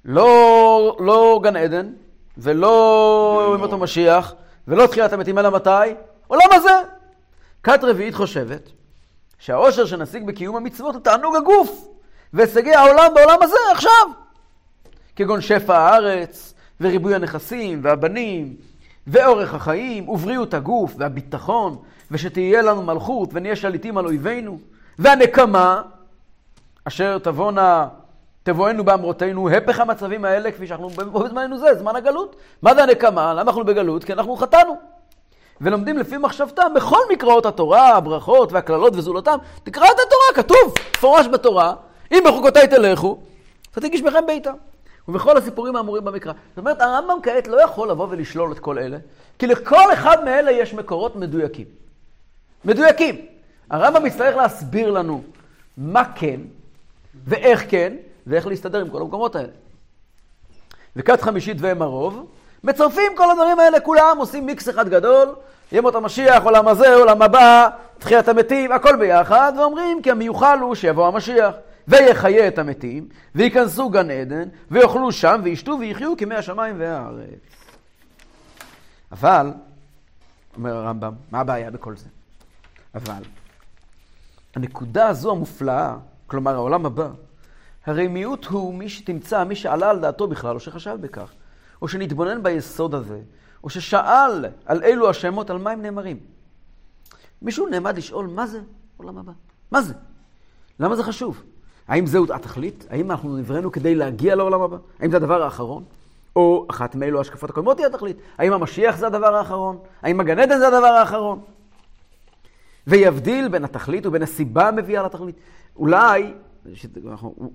לא, 0.06 0.98
לא 1.00 1.40
גן 1.44 1.56
עדן, 1.56 1.94
ולא. 2.38 3.56
ימות 3.56 3.74
המשיח, 3.74 4.34
ולא 4.68 4.88
תחיית 4.88 5.14
המתים, 5.14 5.40
אלא 5.40 5.52
מתי? 5.52 5.70
עולם 6.28 6.48
הזה. 6.52 6.95
כת 7.66 7.84
רביעית 7.84 8.16
חושבת 8.16 8.72
שהאושר 9.40 9.86
שנשיג 9.86 10.26
בקיום 10.26 10.56
המצוות 10.56 10.96
הוא 10.96 11.04
תענוג 11.04 11.36
הגוף, 11.36 11.88
והישגי 12.34 12.74
העולם 12.74 13.12
בעולם 13.16 13.38
הזה 13.42 13.56
עכשיו. 13.72 14.08
כגון 15.16 15.42
שפע 15.42 15.78
הארץ, 15.78 16.54
וריבוי 16.82 17.16
הנכסים, 17.16 17.80
והבנים, 17.84 18.56
ואורך 19.08 19.54
החיים, 19.54 20.10
ובריאות 20.10 20.54
הגוף, 20.54 20.94
והביטחון, 20.98 21.78
ושתהיה 22.12 22.62
לנו 22.62 22.84
מלכות, 22.84 23.30
ונהיה 23.34 23.56
שליטים 23.56 23.98
על 23.98 24.06
אויבינו, 24.06 24.60
והנקמה, 25.00 25.82
אשר 26.84 27.20
תבואנה, 27.20 27.88
תבואנו 28.44 28.84
באמרותינו, 28.84 29.50
הפך 29.50 29.80
המצבים 29.80 30.26
האלה, 30.26 30.52
כפי 30.52 30.68
שאנחנו 30.68 30.90
בזמננו 30.90 31.58
זה, 31.58 31.76
זמן 31.76 31.96
הגלות. 31.96 32.36
מה 32.62 32.76
זה 32.76 32.84
הנקמה? 32.84 33.34
למה 33.34 33.42
אנחנו 33.42 33.66
בגלות? 33.66 34.04
כי 34.04 34.14
אנחנו 34.14 34.36
חטאנו. 34.36 34.95
ולומדים 35.62 35.98
לפי 35.98 36.18
מחשבתם 36.18 36.74
בכל 36.76 37.00
מקראות 37.12 37.46
התורה, 37.46 37.98
הברכות 37.98 38.52
והקללות 38.52 38.96
וזולתם. 38.96 39.38
תקרא 39.64 39.86
את 39.86 40.00
התורה, 40.08 40.44
כתוב, 40.44 40.74
מפורש 40.98 41.28
בתורה, 41.28 41.74
אם 42.12 42.24
בחוקותיי 42.26 42.68
תלכו, 42.68 43.18
ותגיש 43.78 44.02
בכם 44.02 44.26
ביתם. 44.28 44.54
ובכל 45.08 45.38
הסיפורים 45.38 45.76
האמורים 45.76 46.06
במקרא. 46.06 46.34
זאת 46.50 46.58
אומרת, 46.58 46.82
הרמב"ם 46.82 47.18
כעת 47.24 47.48
לא 47.48 47.62
יכול 47.62 47.90
לבוא 47.90 48.08
ולשלול 48.10 48.52
את 48.52 48.60
כל 48.60 48.80
אלה, 48.80 48.98
כי 49.40 49.48
לכל 49.48 49.94
אחד 49.94 50.24
מאלה 50.24 50.52
יש 50.52 50.74
מקורות 50.74 51.16
מדויקים. 51.16 51.66
מדויקים. 52.66 53.26
הרמב"ם 53.70 54.06
יצטרך 54.06 54.36
להסביר 54.36 54.92
לנו 54.92 55.24
מה 55.78 56.04
כן, 56.16 56.40
ואיך 57.26 57.66
כן, 57.70 57.94
ואיך 58.28 58.48
להסתדר 58.48 58.82
עם 58.82 58.90
כל 58.90 59.02
המקומות 59.02 59.36
האלה. 59.36 59.52
וכת 60.96 61.22
חמישית 61.22 61.58
והם 61.60 61.82
הרוב, 61.82 62.26
מצרפים 62.66 63.12
כל 63.18 63.32
הדברים 63.32 63.60
האלה 63.60 63.80
כולם, 63.80 64.16
עושים 64.18 64.46
מיקס 64.46 64.70
אחד 64.70 64.90
גדול, 64.90 65.36
ימות 65.72 65.96
המשיח, 65.96 66.44
עולם 66.44 66.68
הזה, 66.68 66.96
עולם 66.96 67.22
הבא, 67.22 67.70
תחיית 67.98 68.28
המתים, 68.28 68.72
הכל 68.72 68.96
ביחד, 68.96 69.54
ואומרים 69.58 70.02
כי 70.02 70.12
המיוחל 70.12 70.60
הוא 70.62 70.76
שיבוא 70.76 71.08
המשיח, 71.08 71.56
ויחיה 71.88 72.48
את 72.48 72.60
המתים, 72.60 73.08
וייכנסו 73.36 73.90
גן 73.90 74.12
עדן, 74.12 74.48
ויאכלו 74.72 75.12
שם, 75.12 75.42
וישתו 75.44 75.78
ויחיו 75.80 76.18
כמי 76.18 76.36
השמיים 76.36 76.76
והארץ. 76.80 77.28
אבל, 79.12 79.52
אומר 80.58 80.76
הרמב"ם, 80.76 81.14
מה 81.32 81.40
הבעיה 81.40 81.72
בכל 81.72 81.96
זה? 81.96 82.10
אבל, 82.96 83.24
הנקודה 84.56 85.08
הזו 85.08 85.32
המופלאה, 85.32 85.96
כלומר 86.28 86.56
העולם 86.56 86.86
הבא, 86.86 87.08
הרי 87.86 88.08
מיעוט 88.08 88.46
הוא 88.46 88.74
מי 88.74 88.90
שתמצא, 88.90 89.44
מי 89.44 89.56
שעלה 89.56 89.90
על 89.90 90.00
דעתו 90.00 90.28
בכלל, 90.28 90.56
או 90.56 90.60
שחשב 90.60 90.98
בכך, 91.02 91.32
או 91.86 91.90
שנתבונן 91.90 92.44
ביסוד 92.44 92.96
הזה, 92.96 93.20
או 93.64 93.70
ששאל 93.70 94.46
על 94.66 94.84
אילו 94.84 95.10
השמות, 95.10 95.50
על 95.50 95.58
מה 95.58 95.72
הם 95.72 95.82
נאמרים. 95.82 96.18
מישהו 97.42 97.68
נעמד 97.68 97.98
לשאול, 97.98 98.28
מה 98.28 98.48
זה 98.48 98.60
עולם 98.98 99.18
הבא? 99.18 99.32
מה 99.72 99.82
זה? 99.82 99.94
למה 100.80 100.96
זה 100.96 101.04
חשוב? 101.04 101.44
האם 101.88 102.06
זהו 102.06 102.34
התכלית? 102.34 102.88
האם 102.90 103.12
אנחנו 103.12 103.38
נבראנו 103.38 103.72
כדי 103.72 103.96
להגיע 103.96 104.36
לעולם 104.36 104.62
הבא? 104.62 104.78
האם 105.00 105.12
זה 105.12 105.18
הדבר 105.18 105.44
האחרון? 105.44 105.84
או 106.36 106.66
אחת 106.70 106.96
מאלו 106.96 107.18
ההשקפות 107.18 107.50
הקודמות 107.50 107.80
היא 107.80 107.86
התכלית? 107.86 108.18
האם 108.38 108.54
המשיח 108.54 108.98
זה 108.98 109.08
הדבר 109.08 109.36
האחרון? 109.36 109.78
האם 110.02 110.20
הגן 110.20 110.40
עדן 110.40 110.60
זה 110.60 110.68
הדבר 110.68 110.86
האחרון? 110.86 111.40
ויבדיל 112.88 113.48
בין 113.48 113.64
התכלית 113.64 114.06
ובין 114.06 114.22
הסיבה 114.22 114.68
המביאה 114.68 115.04
לתכלית. 115.04 115.36
אולי, 115.76 116.34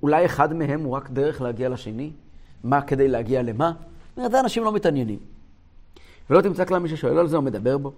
אולי 0.03 0.25
אחד 0.25 0.53
מהם 0.53 0.81
הוא 0.81 0.97
רק 0.97 1.11
דרך 1.11 1.41
להגיע 1.41 1.69
לשני? 1.69 2.13
מה 2.65 2.83
כדי 2.83 3.09
להגיע 3.09 3.43
למה? 3.43 3.73
זה 4.17 4.40
אנשים 4.40 4.64
לא 4.64 4.73
מתעניינים. 4.73 5.19
ולא 6.31 6.40
תמצא 6.40 6.64
כלל 6.64 6.79
מי 6.79 6.88
ששואל 6.88 7.19
על 7.19 7.29
זה 7.29 7.37
או 7.37 7.43
מדבר 7.43 7.79
בו. 7.79 7.93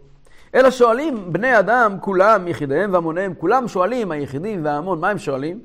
אלא 0.55 0.71
שואלים 0.71 1.33
בני 1.33 1.59
אדם, 1.59 1.97
כולם, 2.01 2.49
יחידיהם 2.49 2.93
והמוניהם, 2.93 3.35
כולם 3.39 3.69
שואלים, 3.69 4.11
היחידים 4.11 4.65
וההמון, 4.65 5.01
מה 5.01 5.11
הם 5.11 5.19
שואלים? 5.19 5.61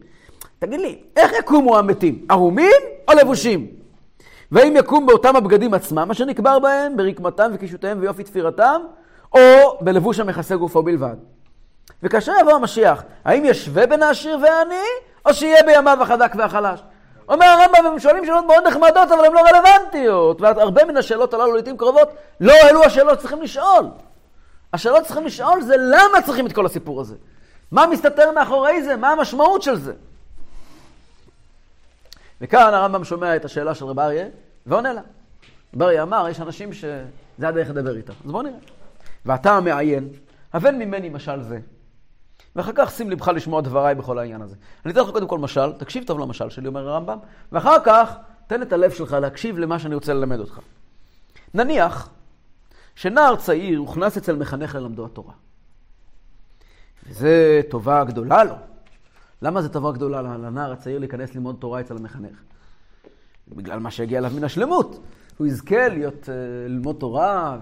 תגיד 0.60 0.80
לי, 0.80 1.00
איך 1.16 1.32
יקומו 1.40 1.78
המתים? 1.78 2.26
ערומים 2.30 2.82
או 3.08 3.14
לבושים? 3.14 3.68
והאם 4.52 4.78
יקום 4.78 5.06
באותם 5.06 5.36
הבגדים 5.36 5.74
עצמם, 5.74 6.12
אשר 6.12 6.26
נקבר 6.26 6.60
בהם, 6.60 6.98
ברקמתם 6.98 7.52
וקישוטיהם 7.54 7.98
ויופי 8.02 8.24
תפירתם, 8.24 8.82
או 9.34 9.40
בלבוש 9.82 10.20
המכסה 10.20 10.56
גופו 10.56 10.84
בלבד? 10.84 11.16
וכאשר 12.04 12.32
יבוא 12.42 12.54
המשיח, 12.54 13.04
האם 13.26 13.46
ישווה 13.46 13.88
בין 13.88 14.04
העשיר 14.04 14.38
והעני, 14.42 14.76
או 15.26 15.34
שיהיה 15.34 15.64
בימיו 15.66 15.98
החזק 16.02 16.34
והחלש? 16.38 16.80
אומר 17.28 17.46
הרמב"ם, 17.46 17.86
הם 17.86 18.00
שואלים 18.00 18.26
שאלות 18.26 18.46
מאוד 18.46 18.68
נחמדות, 18.68 19.12
אבל 19.12 19.26
הן 19.26 19.34
לא 19.34 19.42
רלוונטיות. 19.42 20.42
והרבה 20.42 20.86
מן 20.86 20.98
השאלות 20.98 21.34
הללו 21.34 21.54
לעיתים 21.54 21.78
קרובות, 21.78 22.10
לא 22.40 22.54
אלו 22.70 22.84
השאלות 22.84 23.20
שצריכים 23.20 23.42
לשאול. 23.42 23.86
השאלות 24.74 25.04
שצריכים 25.04 25.26
לשאול 25.26 25.62
זה 25.62 25.76
למה 25.78 26.22
צריכים 26.26 26.48
את 26.48 26.54
כל 26.54 26.66
הסיפור 26.66 27.02
הזה? 27.02 27.16
מה 27.72 27.88
מסתתר 27.88 28.32
מאחורי 28.32 28.84
זה? 28.84 28.96
מה 28.96 29.12
המשמעות 29.12 29.62
של 29.62 29.76
זה? 29.76 29.94
וכאן 32.42 32.74
הרמב"ם 32.74 33.04
שומע 33.04 33.36
את 33.36 33.46
השאלה 33.46 33.76
של 33.76 33.86
רב 33.86 34.00
אריה, 34.00 34.26
ועונה 34.66 34.94
לה. 34.94 35.02
רב 35.76 35.84
אריה 35.84 36.04
אמר, 36.04 36.28
יש 36.30 36.42
אנשים 36.42 36.74
שזה 36.74 37.48
הדרך 37.48 37.70
לדבר 37.70 37.98
איתם. 37.98 38.14
אז 38.26 38.32
בואו 38.32 38.44
נראה. 38.44 38.60
ואתה 39.26 39.52
המעיין, 39.52 40.10
הבן 40.54 40.76
ממני 40.76 41.10
משל 41.10 41.42
זה. 41.42 41.60
ואחר 42.58 42.72
כך 42.76 42.92
שים 42.92 43.10
לבך 43.10 43.28
לשמוע 43.28 43.62
דבריי 43.62 43.96
בכל 43.96 44.20
העניין 44.20 44.42
הזה. 44.42 44.56
אני 44.86 44.94
אתן 44.94 45.02
לך 45.02 45.10
קודם 45.10 45.28
כל 45.28 45.40
משל, 45.40 45.74
תקשיב 45.74 46.04
טוב 46.04 46.20
למשל 46.20 46.50
שלי, 46.50 46.68
אומר 46.68 46.90
הרמב"ם, 46.90 47.18
ואחר 47.52 47.76
כך 47.86 48.16
תן 48.48 48.62
את 48.62 48.74
הלב 48.74 48.92
שלך 48.92 49.14
להקשיב 49.14 49.58
למה 49.58 49.80
שאני 49.80 49.96
רוצה 49.96 50.14
ללמד 50.14 50.40
אותך. 50.40 50.60
נניח 51.54 52.10
שנער 52.96 53.36
צעיר 53.36 53.80
הוכנס 53.80 54.18
אצל 54.18 54.36
מחנך 54.36 54.76
ללמדו 54.76 55.06
התורה. 55.06 55.34
וזו 57.10 57.28
טובה 57.70 58.04
גדולה 58.04 58.44
לו. 58.44 58.56
למה 59.42 59.62
זו 59.62 59.70
טובה 59.70 59.92
גדולה 59.92 60.22
לנער 60.22 60.72
הצעיר 60.72 61.00
להיכנס 61.00 61.36
ללמוד 61.36 61.56
תורה 61.60 61.80
אצל 61.82 61.98
המחנך? 61.98 62.44
בגלל 63.48 63.80
מה 63.80 63.92
שהגיע 63.92 64.20
אליו 64.20 64.32
מן 64.36 64.44
השלמות. 64.44 65.00
הוא 65.38 65.48
יזכה 65.48 65.88
להיות, 65.88 66.30
אה, 66.30 66.34
ללמוד 66.68 66.96
תורה 67.00 67.58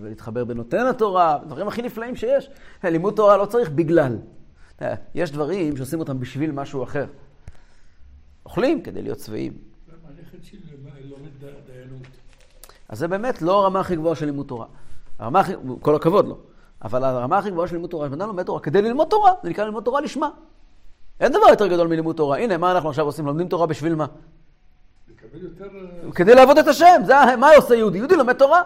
ולהתחבר 0.00 0.44
בנותן 0.44 0.86
התורה, 0.86 1.38
דברים 1.46 1.68
הכי 1.68 1.82
נפלאים 1.82 2.16
שיש. 2.16 2.50
לימוד 2.84 3.14
תורה 3.14 3.36
לא 3.36 3.46
צריך 3.46 3.70
בגלל. 3.70 4.16
יש 5.14 5.30
דברים 5.30 5.76
שעושים 5.76 6.00
אותם 6.00 6.20
בשביל 6.20 6.52
משהו 6.52 6.82
אחר. 6.82 7.06
אוכלים 8.46 8.82
כדי 8.82 9.02
להיות 9.02 9.20
שבעים. 9.20 9.52
הנכד 10.08 10.44
שלי 10.44 10.58
לומד 11.04 11.30
דיינות. 11.66 12.06
אז 12.88 12.98
זה 12.98 13.08
באמת 13.08 13.42
לא 13.42 13.62
הרמה 13.62 13.80
הכי 13.80 13.96
גבוהה 13.96 14.16
של 14.16 14.26
לימוד 14.26 14.46
תורה. 14.46 14.66
הרמה 15.18 15.40
הכי, 15.40 15.52
כל 15.80 15.94
הכבוד 15.94 16.28
לו. 16.28 16.38
אבל 16.82 17.04
הרמה 17.04 17.38
הכי 17.38 17.50
גבוהה 17.50 17.68
של 17.68 17.74
לימוד 17.74 17.90
תורה, 17.90 18.08
שבן 18.08 18.18
לומד 18.18 18.42
תורה 18.42 18.60
כדי 18.60 18.82
ללמוד 18.82 19.08
תורה, 19.08 19.32
זה 19.42 19.50
נקרא 19.50 19.64
ללמוד 19.64 19.84
תורה 19.84 20.00
לשמה. 20.00 20.30
אין 21.20 21.32
דבר 21.32 21.46
יותר 21.50 21.66
גדול 21.66 21.86
מלימוד 21.88 22.16
תורה. 22.16 22.38
הנה, 22.38 22.56
מה 22.56 22.72
אנחנו 22.72 22.88
עכשיו 22.88 23.06
עושים? 23.06 23.26
לומדים 23.26 23.48
תורה 23.48 23.66
בשביל 23.66 23.94
מה? 23.94 24.06
יותר... 25.34 25.64
אה, 26.06 26.12
כדי 26.12 26.34
לעבוד 26.34 26.58
את 26.58 26.68
השם, 26.68 27.02
זה 27.04 27.14
מה 27.36 27.50
עושה 27.56 27.74
יהודי? 27.74 27.98
יהודי 27.98 28.16
לומד 28.16 28.32
תורה. 28.32 28.62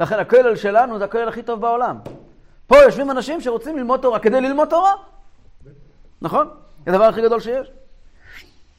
לכן 0.00 0.18
הכולל 0.18 0.56
שלנו 0.56 0.98
זה 0.98 1.04
הכולל 1.04 1.28
הכי 1.28 1.42
טוב 1.42 1.60
בעולם. 1.60 1.98
פה 2.66 2.76
יושבים 2.76 3.10
אנשים 3.10 3.40
שרוצים 3.40 3.76
ללמוד 3.76 4.00
תורה 4.00 4.18
כדי 4.18 4.40
ללמוד 4.40 4.68
תורה. 4.68 4.92
נכון? 6.24 6.48
זה 6.86 6.92
הדבר 6.92 7.04
הכי 7.04 7.22
גדול 7.22 7.40
שיש. 7.40 7.72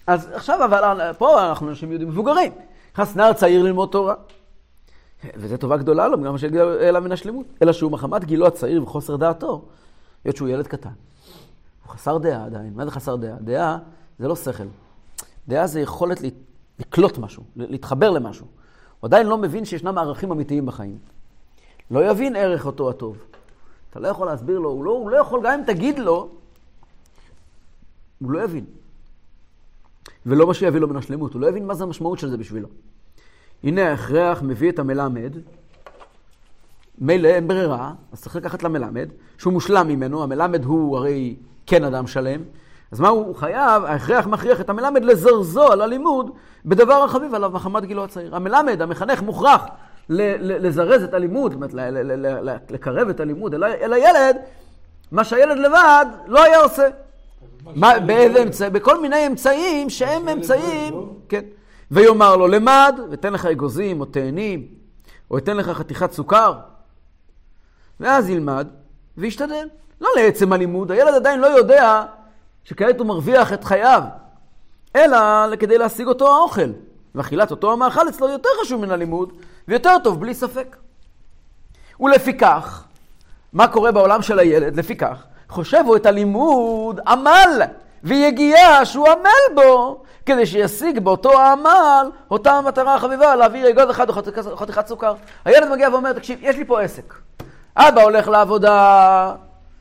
אז 0.08 0.32
עכשיו, 0.34 0.66
אבל 0.66 1.14
פה 1.18 1.50
אנחנו 1.50 1.70
אנשים 1.70 1.92
יהודים 1.92 2.08
מבוגרים. 2.08 2.52
נכנס 2.94 3.16
נער 3.16 3.34
צעיר 3.34 3.64
ללמוד 3.64 3.90
תורה. 3.92 4.16
וזו 5.36 5.58
טובה 5.58 5.78
גדולה 5.78 6.08
לו, 6.08 6.22
גם 6.22 6.38
שהגיע 6.38 6.64
אליו 6.64 7.02
מן 7.02 7.12
השלמות. 7.12 7.46
אלא 7.62 7.74
שהוא 7.74 7.92
מחמת 7.92 8.24
גילו 8.24 8.48
הצעיר 8.48 8.84
וחוסר 8.84 9.16
דעתו, 9.16 9.66
היות 10.24 10.36
שהוא 10.36 10.48
ילד 10.50 10.68
קטן. 10.68 10.90
הוא 11.86 11.94
חסר 11.94 12.18
דעה 12.18 12.46
עדיין. 12.46 12.74
מה 12.76 12.86
זה 12.86 12.92
חסר 12.92 13.16
דעה? 13.16 13.36
דעה 13.42 13.78
זה 14.20 14.28
לא 14.28 14.36
שכל. 14.36 14.64
דעה 15.48 15.68
זה 15.68 15.82
יכולת 15.82 16.20
לקלוט 16.80 17.18
משהו, 17.18 17.44
להתחבר 17.56 18.10
למשהו. 18.10 18.46
הוא 19.00 19.08
עדיין 19.08 19.28
לא 19.28 19.38
מבין 19.38 19.66
שישנם 19.66 19.98
ערכים 19.98 20.32
אמיתיים 20.32 20.66
בחיים. 20.66 20.98
לא 21.92 22.10
יבין 22.10 22.36
ערך 22.36 22.66
אותו 22.66 22.90
הטוב. 22.90 23.18
אתה 23.90 24.00
לא 24.00 24.08
יכול 24.08 24.28
להסביר 24.28 24.60
לו, 24.60 24.70
הוא 24.70 24.84
לא, 24.84 24.92
הוא 24.92 25.10
לא 25.10 25.18
יכול, 25.18 25.42
גם 25.44 25.60
אם 25.60 25.66
תגיד 25.66 26.00
לו, 26.00 26.30
הוא 28.26 28.34
לא 28.34 28.44
יבין. 28.44 28.66
ולא 30.26 30.48
מה 30.48 30.54
שיביא 30.54 30.80
לו 30.80 30.88
מן 30.88 30.96
השלמות, 30.96 31.34
הוא 31.34 31.42
לא 31.42 31.48
יבין 31.48 31.68
מה 31.68 31.74
זה 31.74 31.84
המשמעות 31.84 32.20
של 32.20 32.30
זה 32.30 32.38
בשבילו. 32.38 32.68
הנה 33.64 33.90
ההכרח 33.90 34.42
מביא 34.42 34.72
את 34.72 34.80
המלמד, 34.80 35.34
מילא 36.98 37.28
אין 37.28 37.48
ברירה, 37.48 37.94
אז 38.12 38.22
צריך 38.22 38.36
לקחת 38.36 38.64
למלמד, 38.64 39.10
שהוא 39.38 39.54
מושלם 39.54 39.88
ממנו, 39.88 40.24
המלמד 40.24 40.64
הוא 40.64 40.98
הרי 40.98 41.36
כן 41.66 41.84
אדם 41.84 42.08
שלם, 42.08 42.42
אז 42.92 43.00
מה 43.00 43.08
הוא 43.08 43.36
חייב? 43.36 43.86
ההכרח 43.86 44.28
מכריח 44.28 44.62
את 44.62 44.70
המלמד 44.70 45.04
לזרזו 45.04 45.72
על 45.72 45.82
הלימוד 45.82 46.32
בדבר 46.66 47.04
החביב 47.04 47.36
עליו 47.36 47.50
מחמת 47.50 47.86
גילו 47.86 48.04
הצעיר. 48.04 48.36
המלמד, 48.36 48.82
המחנך, 48.82 49.22
מוכרח 49.22 49.66
לזרז 50.10 51.04
את 51.04 51.14
הלימוד, 51.14 51.52
זאת 51.52 51.74
אומרת, 51.74 52.72
לקרב 52.72 53.10
את 53.10 53.20
הלימוד 53.20 53.54
אל 53.54 53.94
הילד, 53.94 54.38
מה 55.12 55.24
שהילד 55.24 55.58
לבד 55.58 56.06
לא 56.28 56.44
היה 56.44 56.60
עושה. 56.60 56.88
מה, 57.76 58.00
באיזה 58.00 58.44
אמצעים? 58.44 58.74
בכל 58.74 59.02
מיני 59.02 59.28
אמצעים 59.28 59.90
שהם 59.90 60.30
אמצעים, 60.30 60.94
כן. 61.30 61.42
ויאמר 61.92 62.36
לו, 62.36 62.48
למד, 62.48 63.00
ותן 63.12 63.34
לך 63.34 63.46
אגוזים 63.46 64.02
או 64.02 64.06
תאנים, 64.06 64.68
או 65.32 65.38
אתן 65.38 65.58
לך 65.58 65.70
חתיכת 65.70 66.12
סוכר, 66.12 66.54
ואז 68.00 68.30
ילמד 68.30 68.68
וישתדל. 69.18 69.68
לא 70.02 70.10
לעצם 70.16 70.54
הלימוד, 70.54 70.92
הילד 70.92 71.14
עדיין 71.14 71.40
לא 71.40 71.48
יודע 71.48 72.06
שכעת 72.64 73.00
הוא 73.00 73.08
מרוויח 73.08 73.54
את 73.54 73.64
חייו, 73.64 74.04
אלא 74.96 75.18
כדי 75.60 75.78
להשיג 75.78 76.08
אותו 76.08 76.36
האוכל. 76.36 76.72
ואכילת 77.16 77.52
אותו 77.52 77.74
המאכל 77.74 78.10
אצלו 78.10 78.30
יותר 78.30 78.50
חשוב 78.62 78.82
מן 78.82 78.92
הלימוד, 78.92 79.34
ויותר 79.68 79.96
טוב 80.04 80.20
בלי 80.20 80.34
ספק. 80.34 80.76
ולפיכך, 82.00 82.84
מה 83.54 83.68
קורה 83.68 83.92
בעולם 83.92 84.22
של 84.22 84.40
הילד? 84.40 84.80
לפיכך, 84.80 85.26
חושבו 85.50 85.96
את 85.96 86.06
הלימוד 86.06 87.00
עמל 87.08 87.62
ויגיעה 88.04 88.86
שהוא 88.86 89.08
עמל 89.10 89.56
בו, 89.62 90.02
כדי 90.26 90.46
שישיג 90.46 91.00
באותו 91.00 91.42
העמל 91.42 92.10
אותה 92.32 92.54
המטרה 92.54 92.96
החביבה, 92.96 93.36
להעביר 93.36 93.70
אגוז 93.70 93.90
אחד 93.90 94.10
או 94.10 94.14
חתיכת 94.56 94.88
סוכר. 94.88 95.14
הילד 95.46 95.70
מגיע 95.72 95.90
ואומר, 95.90 96.14
תקשיב, 96.14 96.40
יש 96.42 96.56
לי 96.56 96.66
פה 96.66 96.82
עסק. 96.82 97.14
אבא 97.78 98.02
הולך 98.02 98.28
לעבודה, 98.28 99.34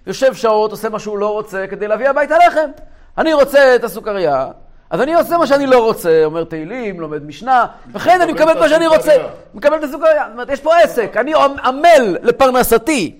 יושב 0.07 0.35
שעות, 0.35 0.71
עושה 0.71 0.89
מה 0.89 0.99
שהוא 0.99 1.19
לא 1.19 1.33
רוצה 1.33 1.67
כדי 1.71 1.89
להביא 1.89 2.09
הביתה 2.09 2.35
לחם. 2.47 2.71
אני 3.19 3.33
רוצה 3.33 3.75
את 3.75 3.85
הסוכריה, 3.85 4.47
אז 4.91 5.01
אני 5.01 5.15
עושה 5.15 5.39
מה 5.39 5.47
שאני 5.47 5.67
לא 5.67 5.85
רוצה, 5.85 6.25
אומר 6.25 6.45
תהילים, 6.45 7.01
לומד 7.01 7.27
משנה, 7.27 7.67
וכן 7.93 8.21
אני 8.21 8.33
מקבל 8.33 8.53
את 8.53 8.57
מה 8.57 8.69
שאני 8.69 8.87
רוצה, 8.87 9.13
מקבל 9.55 9.79
את 9.79 9.85
הסוכריה. 9.85 10.25
זאת 10.25 10.33
אומרת, 10.33 10.49
יש 10.51 10.61
פה 10.61 10.77
עסק, 10.77 11.17
אני 11.17 11.33
עמל 11.65 12.17
לפרנסתי 12.23 13.19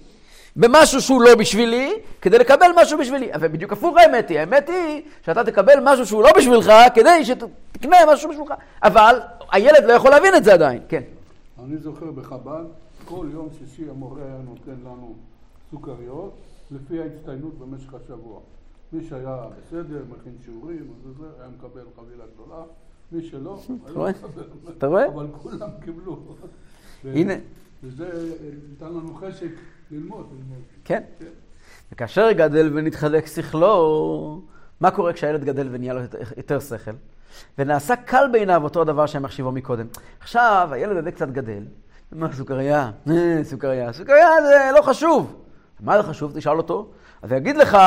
במשהו 0.57 1.01
שהוא 1.01 1.23
לא 1.23 1.35
בשבילי, 1.35 1.93
כדי 2.23 2.39
לקבל 2.39 2.67
משהו 2.77 2.99
בשבילי. 2.99 3.35
אבל 3.35 3.49
בדיוק 3.49 3.73
הפוך 3.73 3.97
האמת 3.97 4.29
היא, 4.29 4.39
האמת 4.39 4.69
היא 4.69 5.03
שאתה 5.23 5.45
תקבל 5.45 5.75
משהו 5.83 6.07
שהוא 6.07 6.23
לא 6.23 6.31
בשבילך, 6.37 6.73
כדי 6.95 7.25
שתקנה 7.25 7.97
משהו 8.13 8.31
בשבילך. 8.31 8.55
אבל 8.83 9.21
הילד 9.53 9.85
לא 9.85 9.93
יכול 9.93 10.11
להבין 10.11 10.35
את 10.35 10.45
זה 10.45 10.53
עדיין, 10.53 10.83
כן. 10.89 11.03
אני 11.65 11.77
זוכר 11.77 12.11
בחב"ד, 12.11 12.65
כל 13.05 13.27
יום 13.33 13.49
שישי 13.59 13.91
המורה 13.91 14.23
היה 14.23 14.37
נותן 14.45 14.81
לנו 14.85 15.15
סוכריות. 15.71 16.35
לפי 16.71 17.01
ההצטיינות 17.01 17.59
במשך 17.59 17.95
השבוע. 17.95 18.41
מי 18.93 19.05
שהיה 19.09 19.37
בסדר, 19.67 20.03
מכין 20.11 20.33
שיעורים, 20.45 20.93
היה 21.41 21.49
מקבל 21.59 21.83
חבילה 21.97 22.25
גדולה, 22.35 22.63
מי 23.13 23.23
שלא, 23.23 23.59
היה 23.69 23.95
לא 23.95 24.09
מקבל. 24.09 24.43
אתה 24.79 24.87
רואה? 24.87 25.07
אבל 25.07 25.27
כולם 25.43 25.69
קיבלו. 25.85 26.19
הנה. 27.05 27.35
וזה 27.85 28.35
נתן 28.73 28.87
לנו 28.87 29.15
חשק 29.15 29.51
ללמוד. 29.91 30.27
כן. 30.85 31.03
וכאשר 31.93 32.33
גדל 32.33 32.71
ונתחזק 32.75 33.27
שכלו, 33.27 34.41
מה 34.81 34.91
קורה 34.91 35.13
כשהילד 35.13 35.45
גדל 35.45 35.69
ונהיה 35.71 35.95
לו 35.95 36.01
יותר 36.37 36.61
שכל? 36.61 36.91
ונעשה 37.59 37.97
קל 37.97 38.25
בעיניו 38.33 38.65
אותו 38.65 38.83
הדבר 38.83 39.07
שהם 39.07 39.25
החשיבו 39.25 39.53
מקודם. 39.53 39.87
עכשיו, 40.21 40.69
הילד 40.73 40.97
הזה 40.97 41.13
קצת 41.13 41.29
גדל. 41.29 41.63
מה 42.13 42.33
סוכריה? 42.33 42.91
אה, 43.11 43.41
סוכריה. 43.43 43.93
סוכריה 43.93 44.29
זה 44.43 44.71
לא 44.75 44.83
חשוב. 44.83 45.45
מה 45.81 46.03
זה 46.03 46.09
חשוב? 46.09 46.33
תשאל 46.35 46.57
אותו. 46.57 46.91
אז 47.23 47.31
הוא 47.31 47.39
יגיד 47.39 47.57
לך, 47.57 47.79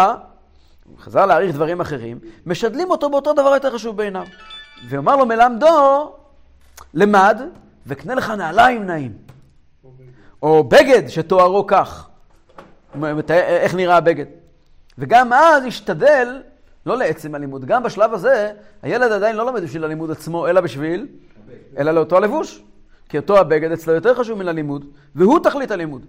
הוא 0.85 0.97
חזר 0.97 1.25
להעריך 1.25 1.55
דברים 1.55 1.81
אחרים, 1.81 2.19
משדלים 2.45 2.89
אותו 2.89 3.09
באותו 3.09 3.33
דבר 3.33 3.53
יותר 3.53 3.73
חשוב 3.73 3.97
בעיניו. 3.97 4.25
ואומר 4.89 5.15
לו 5.15 5.25
מלמדו, 5.25 6.15
למד, 6.93 7.41
וקנה 7.87 8.15
לך 8.15 8.29
נעליים 8.29 8.85
נעים. 8.85 9.13
או 10.41 10.63
בגד 10.63 11.07
שתוארו 11.07 11.67
כך. 11.67 12.09
איך 13.31 13.75
נראה 13.75 13.97
הבגד. 13.97 14.25
וגם 14.97 15.33
אז 15.33 15.65
ישתדל, 15.65 16.41
לא 16.85 16.97
לעצם 16.97 17.35
הלימוד, 17.35 17.65
גם 17.65 17.83
בשלב 17.83 18.13
הזה, 18.13 18.51
הילד 18.81 19.11
עדיין 19.11 19.35
לא 19.35 19.45
לומד 19.45 19.63
בשביל 19.63 19.83
הלימוד 19.83 20.11
עצמו, 20.11 20.47
אלא 20.47 20.61
בשביל, 20.61 21.07
אלא 21.77 21.91
לאותו 21.91 22.17
הלבוש. 22.17 22.63
כי 23.09 23.17
אותו 23.17 23.37
הבגד 23.37 23.71
אצלו 23.71 23.93
יותר 23.93 24.15
חשוב 24.15 24.39
מן 24.39 24.47
הלימוד, 24.47 24.85
והוא 25.15 25.39
תכלית 25.43 25.71
הלימוד. 25.71 26.05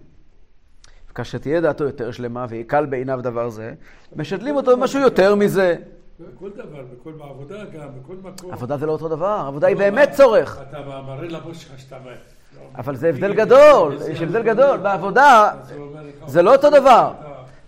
כאשר 1.15 1.39
תהיה 1.39 1.61
דעתו 1.61 1.85
יותר 1.85 2.11
שלמה 2.11 2.47
ויקל 2.49 2.87
בעיניו 2.87 3.21
דבר 3.23 3.49
זה, 3.49 3.75
משדלים 4.17 4.57
אותו 4.57 4.77
במשהו 4.77 5.01
יותר 5.01 5.35
מזה. 5.35 5.77
בכל 6.21 6.51
דבר, 6.51 6.85
בכל 6.93 7.13
בעבודה 7.13 7.65
גם, 7.65 7.89
בכל 8.03 8.15
מקום. 8.23 8.53
עבודה 8.53 8.77
זה 8.77 8.87
לא 8.87 8.93
אותו 8.93 9.09
דבר, 9.09 9.45
עבודה 9.47 9.67
היא 9.67 9.77
באמת 9.77 10.11
צורך. 10.13 10.59
אתה 10.69 10.81
מראה 10.81 11.29
לבוס 11.29 11.59
שלך 11.59 11.79
שאתה... 11.79 11.97
אבל 12.79 12.97
זה 12.97 13.09
הבדל 13.09 13.33
גדול, 13.35 13.99
יש 14.11 14.23
הבדל 14.23 14.43
גדול. 14.43 14.77
בעבודה 14.77 15.51
זה 16.27 16.43
לא 16.43 16.55
אותו 16.55 16.71
דבר. 16.71 17.13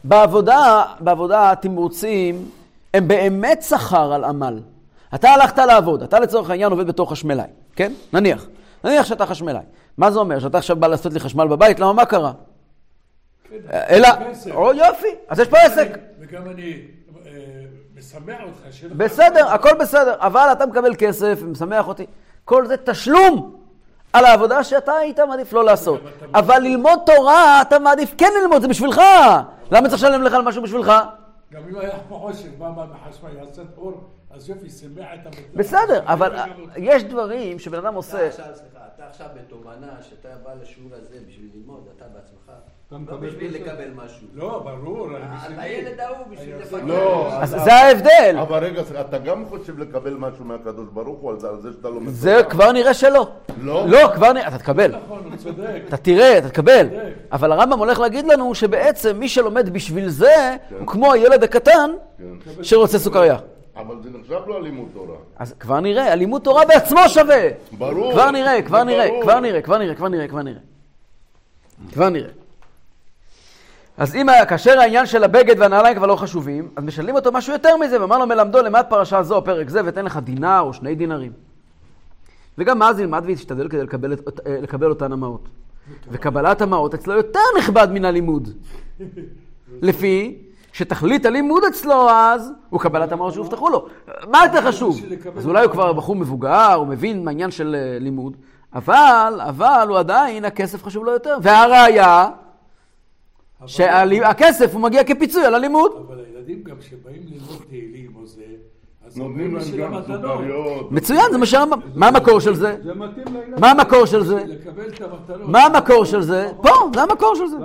בעבודה, 0.05 0.83
בעבודה 1.01 1.51
התמרוצים 1.51 2.49
הם 2.95 3.09
באמת 3.09 3.63
שכר 3.63 4.13
על 4.13 4.25
עמל. 4.25 4.61
אתה 5.15 5.31
הלכת 5.31 5.59
לעבוד, 5.59 6.03
אתה 6.03 6.21
לצורך 6.21 6.51
העניין 6.51 6.71
עובד 6.71 6.87
בתור 6.87 7.11
חשמלאי, 7.11 7.47
כן? 7.77 7.93
נניח. 8.13 8.47
נניח 8.85 9.07
שאתה 9.07 9.27
חשמלאי. 9.27 9.63
מה 9.99 10.11
זה 10.11 10.19
אומר? 10.19 10.39
שאתה 10.39 10.59
עכשיו 10.59 10.77
בא 10.77 10.87
לעשות 10.87 11.13
לי 11.13 11.21
חשמל 11.21 11.49
בבית? 11.49 11.81
למה 11.81 11.93
מה 11.93 12.05
קרה? 12.05 12.33
אלא, 13.73 14.09
או 14.51 14.73
יופי, 14.73 15.07
אז 15.29 15.39
יש 15.41 15.49
פה 15.49 15.59
עסק. 15.59 15.99
וגם 16.21 16.43
אני 16.51 16.83
אה, 17.27 17.31
משמח 17.99 18.39
אותך. 18.43 18.85
בסדר, 18.97 19.49
הכל 19.49 19.71
בסדר, 19.81 20.15
אבל 20.19 20.49
אתה 20.53 20.67
מקבל 20.67 20.95
כסף 20.99 21.39
ומשמח 21.43 21.89
אותי. 21.89 22.07
כל 22.45 22.67
זה 22.67 22.77
תשלום 22.77 23.60
על 24.13 24.25
העבודה 24.25 24.65
שאתה 24.65 24.93
היית 24.93 25.21
מעדיף 25.21 25.53
לא 25.53 25.65
לעשות. 25.65 26.01
אבל 26.35 26.59
ללמוד 26.59 26.99
תורה, 27.07 27.63
אתה 27.63 27.79
מעדיף 27.79 28.15
כן 28.19 28.31
ללמוד, 28.43 28.63
זה 28.63 28.69
בשבילך. 28.69 29.01
למה 29.71 29.89
צריך 29.89 30.03
לשלם 30.03 30.23
לך 30.23 30.35
על 30.35 30.43
משהו 30.43 30.63
בשבילך? 30.63 30.93
גם 31.53 31.63
אם 31.71 31.77
היה 31.77 31.99
פה 32.09 32.15
חושך, 32.15 32.49
מה 32.59 32.87
בחשמל 32.87 33.31
יעשה 33.39 33.63
אור 33.77 33.93
אז 34.31 34.51
יופי, 34.51 34.71
שימח 34.71 35.07
את 35.15 35.27
המדינה. 35.27 35.49
בסדר, 35.55 36.03
אבל 36.05 36.37
יש 36.77 37.05
דברים 37.05 37.59
שבן 37.59 37.79
אדם 37.79 37.89
אתה 37.89 37.97
עושה... 37.97 38.29
אתה 38.29 39.07
עכשיו 39.09 39.27
בתובנה 39.37 39.93
שאתה 40.03 40.29
בא 40.45 40.51
לשיעור 40.63 40.91
הזה 40.93 41.17
בשביל 41.29 41.51
ללמוד, 41.55 41.87
אתה 41.97 42.05
בעצמך, 42.15 42.53
לא 42.93 43.17
בשביל? 43.17 43.55
לקבל 43.55 43.91
משהו. 43.95 44.27
לא, 44.35 44.63
ברור. 44.65 45.09
הילד 45.59 46.01
ההוא 46.01 46.27
בשביל 46.31 46.57
לפתח. 46.57 46.79
לא, 46.87 47.31
זה 47.45 47.75
ההבדל. 47.75 48.37
אבל 48.41 48.65
רגע, 48.65 48.83
אתה 49.01 49.19
גם 49.19 49.45
חושב 49.47 49.79
לקבל 49.79 50.15
משהו 50.15 50.45
מהקדוש 50.45 50.89
ברוך 50.93 51.21
הוא 51.21 51.31
על 51.31 51.39
זה, 51.39 51.49
זה 51.57 51.73
שאתה 51.73 51.89
לומד 51.89 52.09
זה 52.09 52.31
תורה? 52.31 52.43
כבר 52.43 52.73
נראה 52.73 52.95
שלא. 52.95 53.29
לא? 53.61 53.87
לא, 53.89 54.11
כבר 54.15 54.33
נראה, 54.33 54.49
אתה 54.49 54.59
תקבל. 54.59 54.97
נכון, 54.97 55.23
הוא 55.25 55.37
צודק. 55.37 55.83
אתה 55.89 55.97
תראה, 55.97 56.39
אתה 56.39 56.49
תקבל. 56.49 56.87
אבל 57.33 57.53
הרמב"ם 57.53 57.79
הולך 57.79 58.01
להגיד 58.01 58.27
לנו 58.27 58.55
שבעצם 58.55 59.19
מי 59.19 59.29
שלומד 59.29 59.71
בשביל 59.73 60.09
זה, 60.09 60.57
הוא 60.79 60.87
כמו 60.87 61.13
הילד 61.13 61.45
הקטן 61.45 61.91
כן. 62.19 62.63
שרוצה 62.63 62.99
סוכריה. 62.99 63.37
אבל 63.77 63.95
זה 64.03 64.11
נחשב 64.19 64.41
לו 64.47 64.57
הלימוד 64.57 64.89
תורה. 64.95 65.17
אז 65.39 65.55
כבר 65.61 65.81
נראה, 65.81 66.13
הלימוד 66.13 66.43
תורה 66.43 66.65
בעצמו 66.65 67.01
שווה. 67.09 67.49
ברור. 67.79 68.13
כבר 68.13 68.31
נראה, 68.31 68.63
כבר 68.63 68.79
זה 68.79 68.85
נראה, 68.85 69.09
ברור. 69.09 69.23
כבר 69.23 69.41
נראה, 69.41 69.63
כבר 69.63 69.79
נראה, 69.79 69.95
כבר 69.95 70.09
נראה, 70.09 70.29
כבר 70.29 70.43
נראה. 70.43 70.61
כבר 71.93 72.09
נראה. 72.09 72.40
אז 74.01 74.15
אם 74.15 74.27
כאשר 74.49 74.79
העניין 74.79 75.07
של 75.07 75.25
הבגד 75.25 75.55
והנעליים 75.59 75.97
כבר 75.97 76.07
לא 76.07 76.17
חשובים, 76.17 76.69
אז 76.77 76.85
משלמים 76.85 77.15
אותו 77.15 77.33
משהו 77.33 77.53
יותר 77.53 77.77
מזה, 77.77 78.01
ואמר 78.01 78.19
לו 78.19 78.27
מלמדו 78.27 78.63
למד 78.63 78.85
פרשה 78.89 79.23
זו, 79.23 79.43
פרק 79.45 79.69
זה, 79.69 79.81
ותן 79.85 80.05
לך 80.05 80.19
דינר 80.25 80.61
או 80.61 80.73
שני 80.73 80.95
דינרים. 80.95 81.33
וגם 82.59 82.83
אז 82.83 83.01
ילמד 83.01 83.23
וישתדל 83.27 83.69
כדי 83.69 83.83
לקבל, 83.83 84.13
אה, 84.13 84.17
לקבל 84.63 84.91
אותן 84.91 85.13
המעות. 85.13 85.49
וקבלת 86.11 86.63
המעות 86.63 86.95
אצלו 86.95 87.15
יותר 87.15 87.41
נכבד 87.59 87.89
מן 87.93 88.05
הלימוד. 88.05 88.49
לפי 89.83 90.39
שתכלית 90.73 91.27
הלימוד 91.27 91.65
אצלו 91.65 92.11
אז 92.11 92.53
הוא 92.71 92.81
קבלת 92.81 93.13
המעות 93.13 93.35
שהובטחו 93.35 93.69
לו. 93.69 93.87
מה 94.31 94.39
יותר 94.45 94.61
חשוב? 94.61 95.01
אז 95.37 95.47
אולי 95.47 95.65
הוא 95.65 95.73
כבר 95.73 95.93
בחור 95.93 96.17
מבוגר, 96.17 96.73
הוא 96.73 96.87
מבין 96.87 97.25
מהעניין 97.25 97.51
של 97.51 97.77
אה, 97.79 97.99
לימוד, 97.99 98.37
אבל, 98.75 99.41
אבל 99.49 99.87
הוא 99.89 99.99
עדיין, 99.99 100.45
הכסף 100.45 100.85
חשוב 100.85 101.05
לו 101.05 101.13
יותר. 101.13 101.39
והראיה, 101.43 102.29
שהכסף 103.67 104.75
הוא 104.75 104.81
מגיע 104.81 105.05
כפיצוי 105.05 105.45
על 105.45 105.55
הלימוד. 105.55 105.93
אבל 106.09 106.25
הילדים 106.25 106.63
גם 106.63 106.77
שבאים 106.81 107.23
ללמוד 107.25 107.63
תהילים 107.69 108.13
או 108.17 108.27
זה, 108.27 108.43
אז 109.07 109.19
נותנים 109.19 109.55
להם 109.55 109.65
גם. 109.79 110.03
סוכריות. 110.07 110.93
מצוין, 110.93 111.25
זה 111.33 111.39
מה 111.39 111.47
שהרמב"ם... 111.47 111.81
מה 111.95 112.09
המקור 112.09 112.41
של 112.41 112.55
זה? 112.55 112.77
זה 112.83 112.95
מתאים 112.95 113.25
לילדים. 113.33 113.55
מה 113.61 113.71
המקור 113.71 114.05
של 114.07 114.25
זה? 114.25 114.45
לקבל 114.47 114.89
את 114.89 115.01
המתנות. 115.01 115.49
מה 115.49 115.63
המקור 115.63 116.05
של 116.05 116.23
זה? 116.23 116.51
פה, 116.63 116.71
זה 116.95 117.03
המקור 117.03 117.35
של 117.35 117.47
זה. 117.47 117.57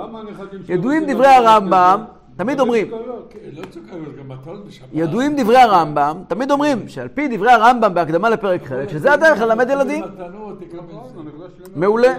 ידועים 0.70 1.02
רוצים 1.02 1.16
דברי 1.16 1.28
הרמב"ם, 1.28 2.00
זה? 2.08 2.44
תמיד 2.44 2.60
אומרים, 2.60 2.88
כן, 2.90 2.98
לא. 3.06 4.34
ידועים 4.94 5.36
דברי 5.38 5.58
הרמב"ם, 5.58 6.24
תמיד 6.28 6.52
אומרים 6.52 6.88
שעל 6.88 7.08
פי 7.08 7.38
דברי 7.38 7.52
הרמב"ם 7.52 7.94
בהקדמה 7.94 8.30
לפרק 8.30 8.66
חלק, 8.66 8.90
שזה 8.90 9.14
הדרך 9.14 9.42
ללמד 9.42 9.70
ילדים. 9.70 10.04
מעולה. 11.76 12.14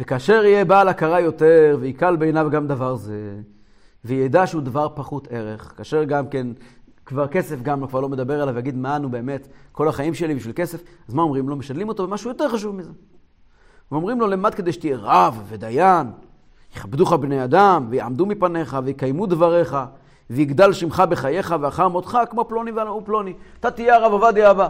וכאשר 0.00 0.44
יהיה 0.44 0.64
בעל 0.64 0.88
הכרה 0.88 1.20
יותר, 1.20 1.76
ויקל 1.80 2.16
בעיניו 2.16 2.48
גם 2.50 2.66
דבר 2.66 2.96
זה, 2.96 3.40
וידע 4.04 4.46
שהוא 4.46 4.62
דבר 4.62 4.88
פחות 4.94 5.28
ערך, 5.30 5.72
כאשר 5.76 6.04
גם 6.04 6.28
כן, 6.28 6.46
כבר 7.06 7.26
כסף 7.26 7.62
גם 7.62 7.80
לא, 7.80 7.86
כבר 7.86 8.00
לא 8.00 8.08
מדבר 8.08 8.42
עליו, 8.42 8.54
ויגיד 8.54 8.76
מה 8.76 8.96
אנו 8.96 9.08
באמת, 9.08 9.48
כל 9.72 9.88
החיים 9.88 10.14
שלי 10.14 10.34
בשביל 10.34 10.52
כסף, 10.56 10.82
אז 11.08 11.14
מה 11.14 11.22
אומרים 11.22 11.48
לו? 11.48 11.56
משדלים 11.56 11.88
אותו 11.88 12.06
במשהו 12.06 12.30
יותר 12.30 12.48
חשוב 12.48 12.76
מזה. 12.76 12.90
ואומרים 13.92 14.20
לו, 14.20 14.26
למד 14.26 14.54
כדי 14.54 14.72
שתהיה 14.72 14.96
רב 15.00 15.42
ודיין, 15.48 16.06
יכבדוך 16.76 17.12
בני 17.12 17.44
אדם, 17.44 17.86
ויעמדו 17.90 18.26
מפניך, 18.26 18.76
ויקיימו 18.84 19.26
דבריך, 19.26 19.76
ויגדל 20.30 20.72
שמך 20.72 21.02
בחייך, 21.08 21.54
ואחר 21.60 21.88
מותך 21.88 22.18
כמו 22.30 22.44
פלוני 22.48 22.72
ופלוני. 22.98 23.32
אתה 23.60 23.70
תהיה 23.70 23.96
הרב 23.96 24.12
עובדיה 24.12 24.50
הבא. 24.50 24.68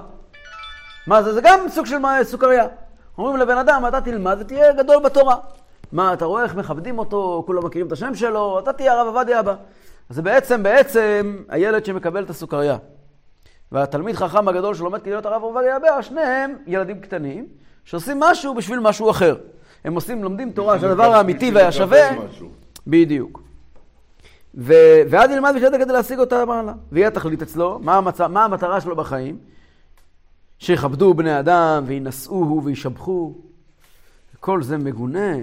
מה 1.06 1.22
זה? 1.22 1.34
זה 1.34 1.40
גם 1.44 1.58
סוג 1.68 1.86
של 1.86 1.96
סוכריה. 2.22 2.66
אומרים 3.18 3.36
לבן 3.36 3.58
אדם, 3.58 3.84
אתה 3.88 4.00
תלמד 4.00 4.36
ותהיה 4.40 4.72
גדול 4.72 5.02
בתורה. 5.04 5.36
מה, 5.92 6.12
אתה 6.12 6.24
רואה 6.24 6.42
איך 6.42 6.54
מכבדים 6.54 6.98
אותו, 6.98 7.42
כולם 7.46 7.64
מכירים 7.66 7.86
את 7.86 7.92
השם 7.92 8.14
שלו, 8.14 8.58
אתה 8.58 8.72
תהיה 8.72 8.92
הרב 8.92 9.06
עובדיה 9.06 9.38
הבא. 9.38 9.54
אז 10.10 10.16
זה 10.16 10.22
בעצם, 10.22 10.62
בעצם, 10.62 11.36
הילד 11.48 11.84
שמקבל 11.84 12.24
את 12.24 12.30
הסוכריה. 12.30 12.76
והתלמיד 13.72 14.16
חכם 14.16 14.48
הגדול 14.48 14.74
שלומד 14.74 15.00
כדי 15.00 15.10
להיות 15.10 15.26
הרב 15.26 15.42
עובדיה 15.42 15.76
הבא, 15.76 16.02
שניהם 16.02 16.56
ילדים 16.66 17.00
קטנים, 17.00 17.46
שעושים 17.84 18.20
משהו 18.20 18.54
בשביל 18.54 18.78
משהו 18.78 19.10
אחר. 19.10 19.36
הם 19.84 19.94
עושים, 19.94 20.24
לומדים 20.24 20.50
תורה, 20.50 20.78
זה 20.78 20.90
הדבר 20.90 21.14
האמיתי 21.14 21.50
והשווה. 21.54 22.08
בדיוק. 22.86 23.42
ו... 24.54 24.74
ואז 25.10 25.30
ילמד 25.30 25.52
בשביל 25.56 25.78
כדי 25.78 25.92
להשיג 25.92 26.18
אותה 26.18 26.44
מעלה. 26.44 26.72
ויהיה 26.92 27.08
התכלית 27.08 27.42
אצלו, 27.42 27.78
מה, 27.82 27.96
המצ... 27.96 28.20
מה 28.20 28.44
המטרה 28.44 28.80
שלו 28.80 28.96
בחיים? 28.96 29.38
שיכבדו 30.58 31.14
בני 31.14 31.38
אדם 31.38 31.82
וינשאוהו 31.86 32.62
וישבחו. 32.64 33.32
כל 34.40 34.62
זה 34.62 34.78
מגונה. 34.78 35.34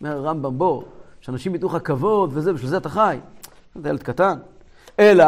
אומר 0.00 0.16
הרמב"ם, 0.16 0.58
בוא, 0.58 0.82
שאנשים 1.20 1.54
ייתנו 1.54 1.68
לך 1.68 1.76
כבוד 1.84 2.30
וזה, 2.32 2.52
בשביל 2.52 2.70
זה 2.70 2.76
אתה 2.76 2.88
חי. 2.88 3.18
אתה 3.80 3.88
ילד 3.88 4.02
קטן. 4.02 4.38
אלא 4.98 5.24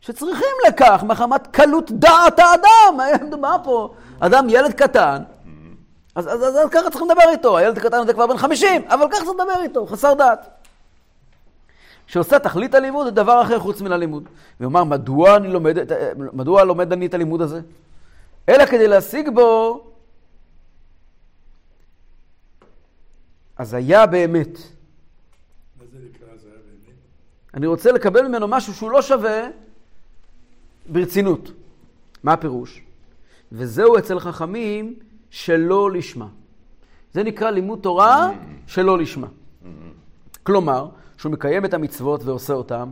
שצריכים 0.00 0.48
לכך 0.68 1.04
מחמת 1.06 1.46
קלות 1.46 1.90
דעת 1.92 2.38
האדם. 2.38 3.00
היה 3.00 3.16
מדובר 3.26 3.56
פה, 3.64 3.94
אדם, 4.20 4.46
ילד 4.48 4.72
קטן, 4.72 5.22
אז, 6.14 6.26
אז, 6.28 6.42
אז, 6.42 6.56
אז 6.56 6.68
ככה 6.70 6.90
צריכים 6.90 7.08
לדבר 7.10 7.30
איתו. 7.30 7.58
הילד 7.58 7.78
הקטן 7.78 7.96
הזה 7.96 8.12
כבר 8.12 8.26
בן 8.26 8.36
50, 8.36 8.82
אבל 8.88 9.06
ככה 9.10 9.20
צריך 9.24 9.30
לדבר 9.40 9.62
איתו, 9.62 9.86
חסר 9.86 10.14
דעת. 10.14 10.48
שעושה 12.06 12.38
תכלית 12.38 12.74
הלימוד 12.74 13.04
זה 13.06 13.10
דבר 13.10 13.42
אחר 13.42 13.58
חוץ 13.58 13.80
מן 13.80 13.92
הלימוד. 13.92 14.28
ואומר, 14.60 14.84
מדוע 14.84 15.38
לומד, 15.38 15.78
את- 15.78 15.92
מדוע 16.32 16.64
לומד 16.64 16.92
אני 16.92 17.06
את 17.06 17.14
הלימוד 17.14 17.42
הזה? 17.42 17.60
אלא 18.48 18.66
כדי 18.66 18.88
להשיג 18.88 19.28
בו 19.34 19.80
הזיה 23.58 24.06
באמת. 24.06 24.58
מה 25.78 25.84
זה 25.92 25.98
נקרא 25.98 26.36
זה 26.36 26.48
היה 26.48 26.58
באמת? 26.58 26.96
אני 27.54 27.66
רוצה 27.66 27.92
לקבל 27.92 28.28
ממנו 28.28 28.48
משהו 28.48 28.74
שהוא 28.74 28.90
לא 28.90 29.02
שווה 29.02 29.48
ברצינות. 30.86 31.52
מה 32.22 32.32
הפירוש? 32.32 32.82
וזהו 33.52 33.98
אצל 33.98 34.20
חכמים 34.20 34.98
שלא 35.30 35.90
לשמה. 35.90 36.28
זה 37.12 37.22
נקרא 37.22 37.50
לימוד 37.50 37.78
תורה 37.82 38.30
שלא 38.66 38.98
לשמה. 38.98 39.26
כלומר, 40.42 40.88
שהוא 41.18 41.32
מקיים 41.32 41.64
את 41.64 41.74
המצוות 41.74 42.24
ועושה 42.24 42.52
אותם, 42.52 42.90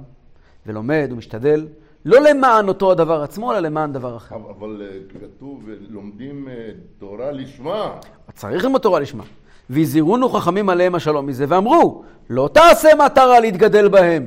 ולומד 0.66 1.08
ומשתדל, 1.12 1.66
לא 2.04 2.20
למען 2.20 2.68
אותו 2.68 2.92
הדבר 2.92 3.22
עצמו, 3.22 3.52
אלא 3.52 3.58
למען 3.60 3.92
דבר 3.92 4.16
אחר. 4.16 4.34
אבל- 4.36 4.82
אה, 4.82 4.98
כתוב, 5.20 5.68
לומדים 5.88 6.48
אה, 6.48 6.54
תורה 6.98 7.30
לשמה. 7.32 7.96
צריך 8.34 8.64
ללמוד 8.64 8.80
תורה 8.80 9.00
לשמה. 9.00 9.24
והזהירונו 9.70 10.28
חכמים 10.28 10.68
עליהם 10.68 10.94
השלום 10.94 11.26
מזה, 11.26 11.44
ואמרו, 11.48 12.04
לא 12.30 12.50
תעשה 12.54 12.88
מטרה 13.06 13.40
להתגדל 13.40 13.88
בהם, 13.88 14.26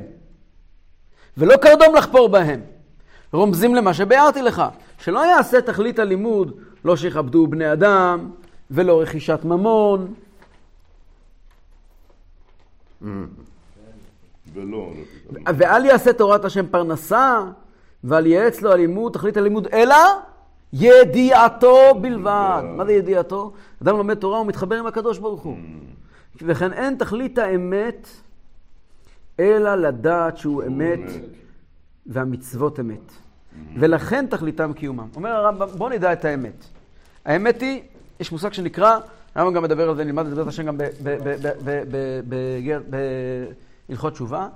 ולא 1.36 1.56
קרדום 1.56 1.94
לחפור 1.94 2.28
בהם. 2.28 2.60
רומזים 3.32 3.74
למה 3.74 3.94
שביארתי 3.94 4.42
לך, 4.42 4.62
שלא 4.98 5.26
יעשה 5.26 5.60
תכלית 5.60 5.98
הלימוד, 5.98 6.52
לא 6.84 6.96
שיכבדו 6.96 7.46
בני 7.46 7.72
אדם, 7.72 8.30
ולא 8.70 9.00
רכישת 9.00 9.40
ממון. 9.44 10.14
ולא, 13.02 13.16
לא 14.54 14.92
ואל 15.56 15.84
יעשה 15.84 16.12
תורת 16.12 16.44
השם 16.44 16.66
פרנסה, 16.70 17.40
ואל 18.04 18.26
ייעץ 18.26 18.62
לו 18.62 18.72
הלימוד, 18.72 19.12
תכלית 19.12 19.36
הלימוד, 19.36 19.66
אלא 19.66 19.96
ידיעתו 20.72 21.94
בלבד. 22.00 22.62
מה 22.76 22.84
זה 22.84 22.92
ידיעתו? 22.92 23.52
אדם 23.82 23.96
לומד 23.96 24.14
תורה 24.14 24.40
ומתחבר 24.40 24.76
עם 24.76 24.86
הקדוש 24.86 25.18
ברוך 25.18 25.42
הוא. 25.42 25.56
וכן 26.42 26.72
אין 26.72 26.96
תכלית 26.96 27.38
האמת, 27.38 28.08
אלא 29.40 29.74
לדעת 29.74 30.38
שהוא 30.38 30.62
אמת, 30.66 31.00
והמצוות 32.06 32.80
אמת. 32.80 33.12
ולכן 33.76 34.26
תכליתם 34.26 34.72
קיומם. 34.72 35.08
אומר 35.16 35.30
הרמב"ם, 35.30 35.66
בוא 35.66 35.90
נדע 35.90 36.12
את 36.12 36.24
האמת. 36.24 36.64
האמת 37.24 37.60
היא, 37.60 37.82
יש 38.20 38.32
מושג 38.32 38.52
שנקרא, 38.52 38.98
הרמב"ם 39.34 39.54
גם 39.54 39.62
מדבר 39.62 39.88
על 39.88 39.96
זה, 39.96 40.04
נלמד 40.04 40.24
את 40.24 40.30
זה 40.30 40.36
בעזרת 40.36 40.48
השם 40.48 40.66
גם 40.66 40.76
בהלכות 43.88 44.12
תשובה, 44.12 44.48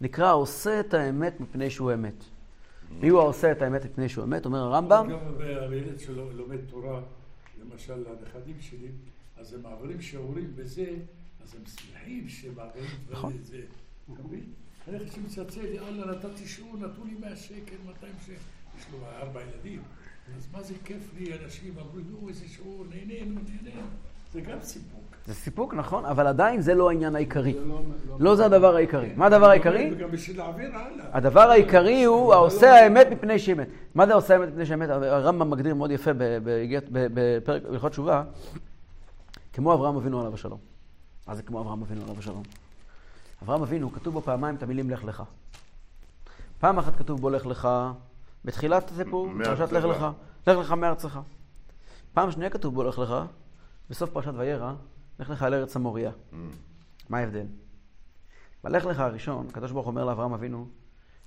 נקרא 0.00 0.26
העושה 0.26 0.80
את 0.80 0.94
האמת 0.94 1.40
מפני 1.40 1.70
שהוא 1.70 1.92
אמת. 1.92 2.24
מי 3.00 3.08
הוא 3.08 3.20
העושה 3.20 3.52
את 3.52 3.62
האמת 3.62 3.84
מפני 3.84 4.08
שהוא 4.08 4.24
אמת? 4.24 4.46
אומר 4.46 4.58
הרמב"ם, 4.58 5.08
גם 5.10 5.18
הילד 5.72 6.00
שלו 6.00 6.32
לומד 6.32 6.58
תורה, 6.66 7.00
למשל 7.60 8.04
הנכדים 8.06 8.56
שלי, 8.60 8.88
אז 9.36 9.54
הם 9.54 9.62
מעבירים 9.62 10.00
שיעורים 10.00 10.52
בזה, 10.56 10.86
אז 11.42 11.54
הם 11.54 11.62
שמחים 11.66 12.28
שמעבירים 12.28 12.90
נכון. 13.10 13.30
דברים 13.30 13.42
לזה. 13.42 13.60
אתה 14.14 14.22
מבין? 14.22 14.44
הנכד 14.86 15.12
שמצלצל 15.12 15.62
לי, 15.62 15.78
אללה, 15.78 16.06
נתתי 16.06 16.46
שיעור, 16.46 16.76
נתנו 16.76 17.04
לי 17.04 17.14
100 17.20 17.36
שקל, 17.36 17.76
200 17.86 18.12
שקל. 18.26 18.32
יש 18.78 18.84
לו 18.92 18.98
ארבע 19.06 19.40
ילדים. 19.42 19.82
אז 20.36 20.48
מה 20.52 20.62
זה 20.62 20.74
כיף 20.84 21.10
לי, 21.18 21.34
אנשים 21.44 21.78
אמרו, 21.78 21.98
נו, 22.10 22.28
איזה 22.28 22.48
שיעור, 22.48 22.84
נהנינו, 22.90 23.40
נהנינו. 23.40 23.86
זה 24.32 24.40
גם 24.40 24.58
סיפוק. 24.62 25.01
זה 25.26 25.34
סיפוק, 25.34 25.74
נכון, 25.74 26.04
אבל 26.04 26.26
עדיין 26.26 26.60
זה 26.60 26.74
לא 26.74 26.88
העניין 26.88 27.16
העיקרי. 27.16 27.52
לא- 27.52 27.80
לא- 28.08 28.16
לא 28.20 28.36
זה 28.36 28.46
הדבר 28.46 28.74
העיקרי. 28.76 29.12
מה 29.16 29.26
הדבר 29.26 29.46
העיקרי? 29.50 29.90
הלאה. 30.74 31.06
הדבר 31.12 31.40
העיקרי 31.40 32.04
הוא 32.04 32.34
העושה 32.34 32.72
האמת 32.74 33.06
מפני 33.10 33.38
שאמת. 33.38 33.68
מה 33.94 34.06
זה 34.06 34.12
העושה 34.12 34.34
האמת 34.34 34.48
מפני 34.48 34.66
שאמת? 34.66 34.88
הרמב"ם 34.90 35.50
מגדיר 35.50 35.74
מאוד 35.74 35.90
יפה 35.90 36.10
בפרק 36.14 37.62
הלכות 37.68 37.92
תשובה, 37.92 38.24
כמו 39.52 39.74
אברהם 39.74 39.96
אבינו 39.96 40.20
עליו 40.20 40.34
השלום. 40.34 40.58
מה 41.28 41.34
זה 41.34 41.42
כמו 41.42 41.60
אברהם 41.60 41.82
אבינו 41.82 42.02
עליו 42.02 42.14
השלום? 42.18 42.42
אברהם 43.42 43.62
אבינו, 43.62 43.92
כתוב 43.92 44.14
בו 44.14 44.20
פעמיים 44.20 44.54
את 44.54 44.62
המילים 44.62 44.90
לך 44.90 45.04
לך. 45.04 45.22
פעם 46.60 46.78
אחת 46.78 46.96
כתוב 46.96 47.20
בו 47.20 47.30
לך 47.30 47.46
לך, 47.46 47.68
בתחילת 48.44 48.90
הסיפור. 48.90 49.28
פרשת 49.44 49.72
לך 49.72 49.84
לך, 49.84 50.06
לך 50.46 50.58
לך 50.58 50.72
מארצך. 50.72 51.20
פעם 52.14 52.30
שנייה 52.30 52.50
כתוב 52.50 52.74
בו 52.74 52.82
לך 52.84 52.98
לך, 52.98 53.14
בסוף 53.90 54.10
פרשת 54.10 54.32
וירא, 54.36 54.72
לך 55.22 55.30
לך 55.30 55.42
אל 55.42 55.54
ארץ 55.54 55.76
המוריה. 55.76 56.10
מה 57.08 57.18
ההבדל? 57.18 57.46
בלך 58.64 58.84
לך 58.84 59.00
הראשון, 59.00 59.46
הקדוש 59.48 59.72
ברוך 59.72 59.86
אומר 59.86 60.04
לאברהם 60.04 60.32
אבינו, 60.32 60.68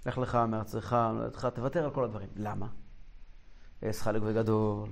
לך 0.06 0.18
לך 0.18 0.36
מארצך, 0.36 0.98
מולדתך, 1.14 1.48
תוותר 1.54 1.84
על 1.84 1.92
כל 1.92 2.04
הדברים. 2.04 2.30
למה? 2.36 2.68
אעש 3.84 4.02
חלק 4.02 4.22
וגדול, 4.26 4.90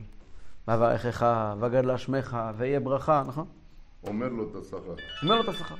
ואברכך, 0.68 1.26
וגדלה 1.60 1.98
שמך, 1.98 2.38
ויהיה 2.58 2.80
ברכה, 2.80 3.24
נכון? 3.28 3.48
אומר 4.08 4.28
לו 4.30 4.50
את 4.50 4.56
השכר. 4.56 4.96
אומר 5.24 5.36
לו 5.36 5.42
את 5.44 5.48
השכר. 5.48 5.76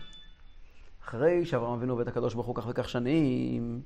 אחרי 1.04 1.46
שאברהם 1.46 1.74
אבינו 1.74 1.94
עובד 1.94 2.08
הקדוש 2.08 2.34
ברוך 2.34 2.48
הוא 2.48 2.56
כך 2.56 2.68
וכך 2.68 2.90
שנים, 2.90 3.82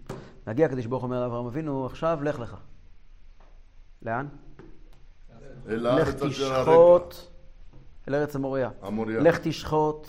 מגיע 0.47 0.65
הקדוש 0.65 0.85
ברוך 0.85 1.03
אומר 1.03 1.21
לאברהם 1.21 1.45
אבינו, 1.45 1.85
עכשיו 1.85 2.19
לך 2.23 2.39
לך. 2.39 2.57
לאן? 4.01 4.27
לך. 5.65 6.09
תשחוט 6.09 7.15
אל 8.07 8.15
ארץ 8.15 8.35
המוריה. 8.35 8.69
המוריה. 8.81 9.19
לך 9.19 9.39
תשחוט 9.43 10.07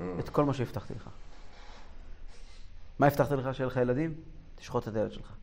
אה. 0.00 0.12
את 0.18 0.28
כל 0.28 0.44
מה 0.44 0.54
שהבטחתי 0.54 0.94
לך. 0.94 1.08
מה 2.98 3.06
הבטחתי 3.06 3.34
לך? 3.34 3.54
שיהיה 3.54 3.66
לך 3.66 3.76
ילדים? 3.76 4.14
תשחוט 4.54 4.88
את 4.88 4.96
הילד 4.96 5.12
שלך. 5.12 5.36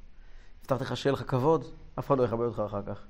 הבטחתי 0.61 0.83
לך 0.83 0.97
שיהיה 0.97 1.13
לך 1.13 1.23
כבוד? 1.27 1.65
אף 1.99 2.07
אחד 2.07 2.17
לא 2.17 2.23
יכבד 2.23 2.45
אותך 2.45 2.59
אחר 2.65 2.81
כך. 2.81 3.05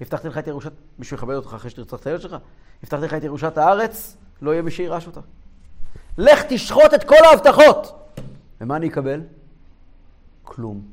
הבטחתי 0.00 0.28
לך 0.28 0.38
את 0.38 0.46
ירושת... 0.46 0.72
מישהו 0.98 1.16
יכבד 1.16 1.34
אותך 1.34 1.54
אחרי 1.54 1.70
שתרצח 1.70 2.00
את 2.00 2.06
הילד 2.06 2.20
שלך? 2.20 2.36
הבטחתי 2.82 3.04
לך 3.04 3.14
את 3.14 3.24
ירושת 3.24 3.58
הארץ? 3.58 4.16
לא 4.42 4.50
יהיה 4.50 4.62
מי 4.62 4.70
שירש 4.70 5.06
אותה. 5.06 5.20
לך 6.18 6.42
תשחוט 6.48 6.94
את 6.94 7.04
כל 7.04 7.24
ההבטחות! 7.30 8.10
ומה 8.60 8.76
אני 8.76 8.88
אקבל? 8.88 9.20
כלום. 10.42 10.92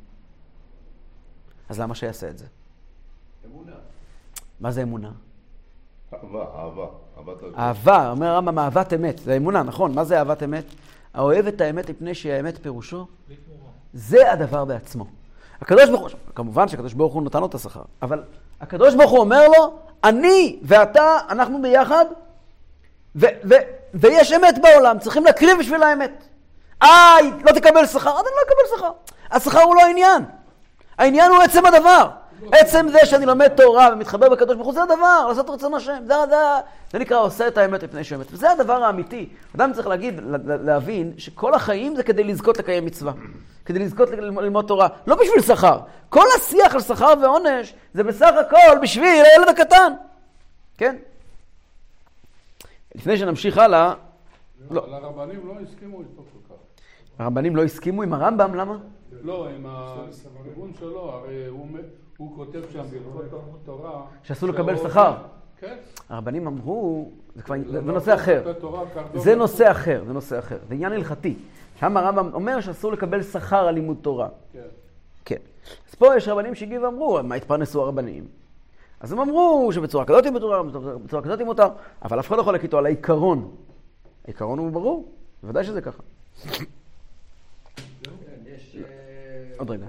אז 1.70 1.80
למה 1.80 1.96
שיעשה 1.96 2.30
את 2.30 2.38
זה? 2.38 2.46
אמונה. 3.46 3.76
מה 4.60 4.72
זה 4.72 4.84
אמונה? 4.84 5.12
אהבה, 6.14 6.46
אהבה. 6.56 6.88
אהבה, 7.58 8.10
אומר 8.12 8.28
הרמב"ם, 8.28 8.60
אהבת 8.60 8.94
אמת. 8.94 9.20
זה 9.20 9.38
אמונה, 9.38 9.64
נכון. 9.64 9.96
מה 9.96 10.04
זה 10.04 10.18
אהבת 10.18 10.44
אמת? 10.44 10.66
האוהב 11.14 11.48
את 11.48 11.62
האמת 11.62 11.90
מפני 11.90 12.16
שהאמת 12.16 12.58
פירושו, 12.62 13.08
זה 13.94 14.32
הדבר 14.32 14.66
בעצמו. 14.66 15.06
הקדוש 15.62 15.90
ברוך 15.90 16.02
הוא, 16.02 16.10
כמובן 16.36 16.68
שהקדוש 16.68 16.94
ברוך 16.94 17.14
הוא 17.14 17.24
נתן 17.24 17.40
לו 17.40 17.46
את 17.46 17.56
השכר, 17.56 17.82
אבל 18.02 18.24
הקדוש 18.62 18.96
ברוך 18.96 19.12
הוא 19.12 19.20
אומר 19.20 19.48
לו, 19.48 19.74
אני 20.04 20.60
ואתה, 20.64 21.18
אנחנו 21.30 21.62
ביחד, 21.62 22.06
ו- 23.16 23.26
ו- 23.50 23.66
ויש 23.94 24.32
אמת 24.32 24.56
בעולם, 24.62 25.00
צריכים 25.00 25.26
להקריב 25.26 25.60
בשביל 25.60 25.84
האמת. 25.84 26.24
אה, 26.84 27.16
לא 27.46 27.52
תקבל 27.52 27.86
שכר? 27.86 28.10
אז 28.10 28.26
אני 28.26 28.34
לא 28.36 28.42
אקבל 28.48 28.78
שכר. 28.78 28.92
השכר 29.32 29.62
הוא 29.62 29.76
לא 29.76 29.82
העניין. 29.82 30.24
העניין 30.98 31.32
הוא 31.32 31.42
עצם 31.42 31.66
הדבר. 31.66 32.10
עצם 32.52 32.86
זה 32.92 32.98
שאני 33.06 33.26
לומד 33.26 33.48
תורה 33.48 33.90
ומתחבר 33.94 34.30
בקדוש 34.30 34.56
ברוך 34.56 34.68
הוא, 34.68 34.74
זה 34.74 34.84
הדבר, 34.84 35.26
לעשות 35.30 35.50
רצון 35.50 35.74
השם. 35.74 36.04
זה, 36.08 36.14
זה, 36.30 36.36
זה 36.92 37.00
נקרא 37.00 37.18
עושה 37.20 37.48
את 37.48 37.58
האמת 37.58 37.84
לפני 37.84 38.04
שאמת. 38.04 38.26
וזה 38.32 38.52
הדבר 38.52 38.84
האמיתי. 38.84 39.30
אדם 39.56 39.74
צריך 39.74 39.88
להגיד, 39.88 40.20
לה- 40.24 40.38
לה- 40.46 40.58
להבין, 40.58 41.14
שכל 41.18 41.54
החיים 41.54 41.96
זה 41.96 42.04
כדי 42.04 42.24
לזכות 42.24 42.58
לקיים 42.58 42.86
מצווה. 42.86 43.14
כדי 43.66 43.80
לזכות 43.80 44.10
ללמוד, 44.10 44.66
תורה. 44.68 44.88
לא 45.08 45.16
בשביל 45.16 45.42
שכר. 45.56 45.80
כל 46.10 46.26
השיח 46.38 46.74
על 46.74 46.82
שכר 46.82 47.14
ועונש 47.22 47.74
זה 47.94 48.04
בסך 48.04 48.32
הכל 48.48 48.80
בשביל 48.82 49.04
הילד 49.26 49.50
הקטן. 49.50 49.94
כן? 50.78 50.96
לפני 52.96 53.18
שנמשיך 53.18 53.58
הלאה, 53.58 53.94
לא. 54.72 54.86
אבל 54.86 54.94
הרבנים 54.94 55.48
לא 55.48 55.54
הסכימו 55.64 56.00
איתו 56.00 56.22
כל 56.48 56.54
כך. 56.54 56.60
הרבנים 57.20 57.56
לא 57.56 57.64
הסכימו 57.64 58.04
עם 58.04 58.14
הרמב"ם, 58.14 58.56
למה? 58.56 58.78
לא, 59.22 59.48
עם 59.50 59.66
הכיוון 59.70 60.72
שלו, 60.80 61.12
הרי 61.12 61.46
הוא 61.48 61.68
הוא 62.18 62.36
כותב 62.36 62.62
שם 62.74 62.84
בהלכות 62.92 63.60
תורה... 63.66 64.06
שאסור 64.24 64.50
לקבל 64.50 64.78
שכר. 64.78 65.16
כן. 65.60 65.76
הרבנים 66.10 66.48
אמרו, 66.48 67.12
זה 67.36 67.44
כבר 67.44 67.56
זה 67.72 67.82
נושא 67.82 68.16
אחר. 68.16 68.54
זה 69.14 69.36
נושא 69.36 69.72
אחר, 69.72 70.04
זה 70.08 70.14
נושא 70.14 70.40
אחר. 70.40 70.58
זה 70.68 70.74
עניין 70.74 70.92
הלכתי. 70.92 71.36
שם 71.80 71.98
הרמב"ם 71.98 72.30
אומר 72.34 72.62
שאסור 72.62 72.92
לקבל 72.92 73.24
שכר 73.24 73.68
על 73.68 73.74
לימוד 73.74 73.98
תורה. 74.02 74.28
כן. 74.54 74.60
כן. 75.26 75.38
אז 75.90 75.96
פה 75.96 76.16
יש 76.18 76.28
רבנים 76.28 76.56
שהגיעו 76.56 76.84
ואמרו, 76.84 77.20
מה 77.24 77.36
התפרנסו 77.36 77.82
הרבנים? 77.82 78.28
אז 79.00 79.12
הם 79.12 79.20
אמרו 79.20 79.70
שבצורה 79.74 80.06
כזאת 80.06 80.26
מותר, 80.26 80.64
בצורה 81.04 81.22
כזאת 81.24 81.42
מותר, 81.42 81.68
אבל 82.02 82.20
אף 82.20 82.28
אחד 82.28 82.38
לא 82.38 82.44
חולק 82.44 82.64
איתו 82.64 82.78
על 82.78 82.86
העיקרון. 82.86 83.52
העיקרון 84.26 84.60
הוא 84.60 84.72
ברור, 84.72 85.12
בוודאי 85.44 85.64
שזה 85.64 85.82
ככה. 85.82 86.04
כן, 86.44 86.62
אה, 88.76 88.84
עוד 89.58 89.70
רגע. 89.70 89.86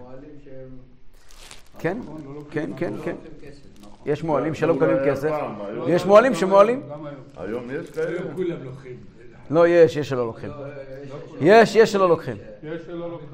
כן? 1.79 1.99
נכון, 2.03 2.23
לא 2.35 2.41
כן, 2.51 2.71
כן, 2.77 2.93
לא 2.95 3.03
כן. 3.05 3.15
כסף. 3.43 3.61
יש 4.07 4.25
מוהלים 4.25 4.55
שלא 4.55 4.75
מקבלים 4.75 4.97
כסף. 5.07 5.31
יש 5.89 6.07
מוהלים 6.07 6.35
שמוהלים? 6.35 6.83
היום. 7.37 7.65
יש 7.71 7.91
כאלה? 7.91 8.09
היום 8.09 8.35
כולם 8.35 8.63
לוקחים. 8.65 8.97
לא, 9.51 9.69
יש, 9.69 9.97
יש 9.97 10.09
שלא 10.09 10.27
לוקחים. 10.27 10.51
לא, 10.51 10.67
יש- 11.41 11.71
יש, 11.71 11.77
יש 11.77 11.93
שלא 11.93 12.09
לוקחים. 12.09 12.37
יש 12.63 12.83
שלא 12.87 13.11
לוקחים. 13.11 13.29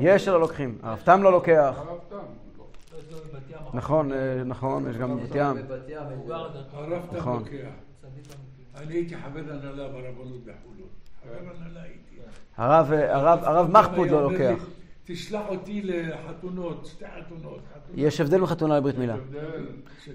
יש 0.00 0.24
שלא 0.24 0.40
לוקחים. 0.40 0.78
הרב 0.82 0.98
תם 1.04 1.22
לא 1.22 1.32
לוקח. 1.32 1.82
נכון, 3.74 4.12
אה, 4.12 4.42
נכון, 4.44 4.90
יש 4.90 4.96
גם 4.96 5.16
בבת 5.16 5.34
ים. 5.34 5.56
נכון. 7.12 7.42
אני 8.76 8.94
הייתי 8.94 9.16
חבר 9.16 9.40
הנהלה 9.40 9.88
ברבנות 9.88 10.44
בחולון. 10.44 10.88
חבר 11.22 11.50
הנהלה 11.60 11.82
הייתי. 11.82 12.16
הרב, 12.56 12.92
אה, 12.92 13.62
מחפוד 13.62 14.08
לא 14.08 14.22
לוקח. 14.32 14.64
תשלח 15.06 15.42
אותי 15.48 15.82
לחתונות, 15.84 16.86
שתי 16.86 17.04
חתונות. 17.04 17.58
יש 17.94 18.20
הבדל 18.20 18.36
בין 18.38 18.46
חתונה 18.46 18.76
לברית 18.76 18.98
מילה. 18.98 19.16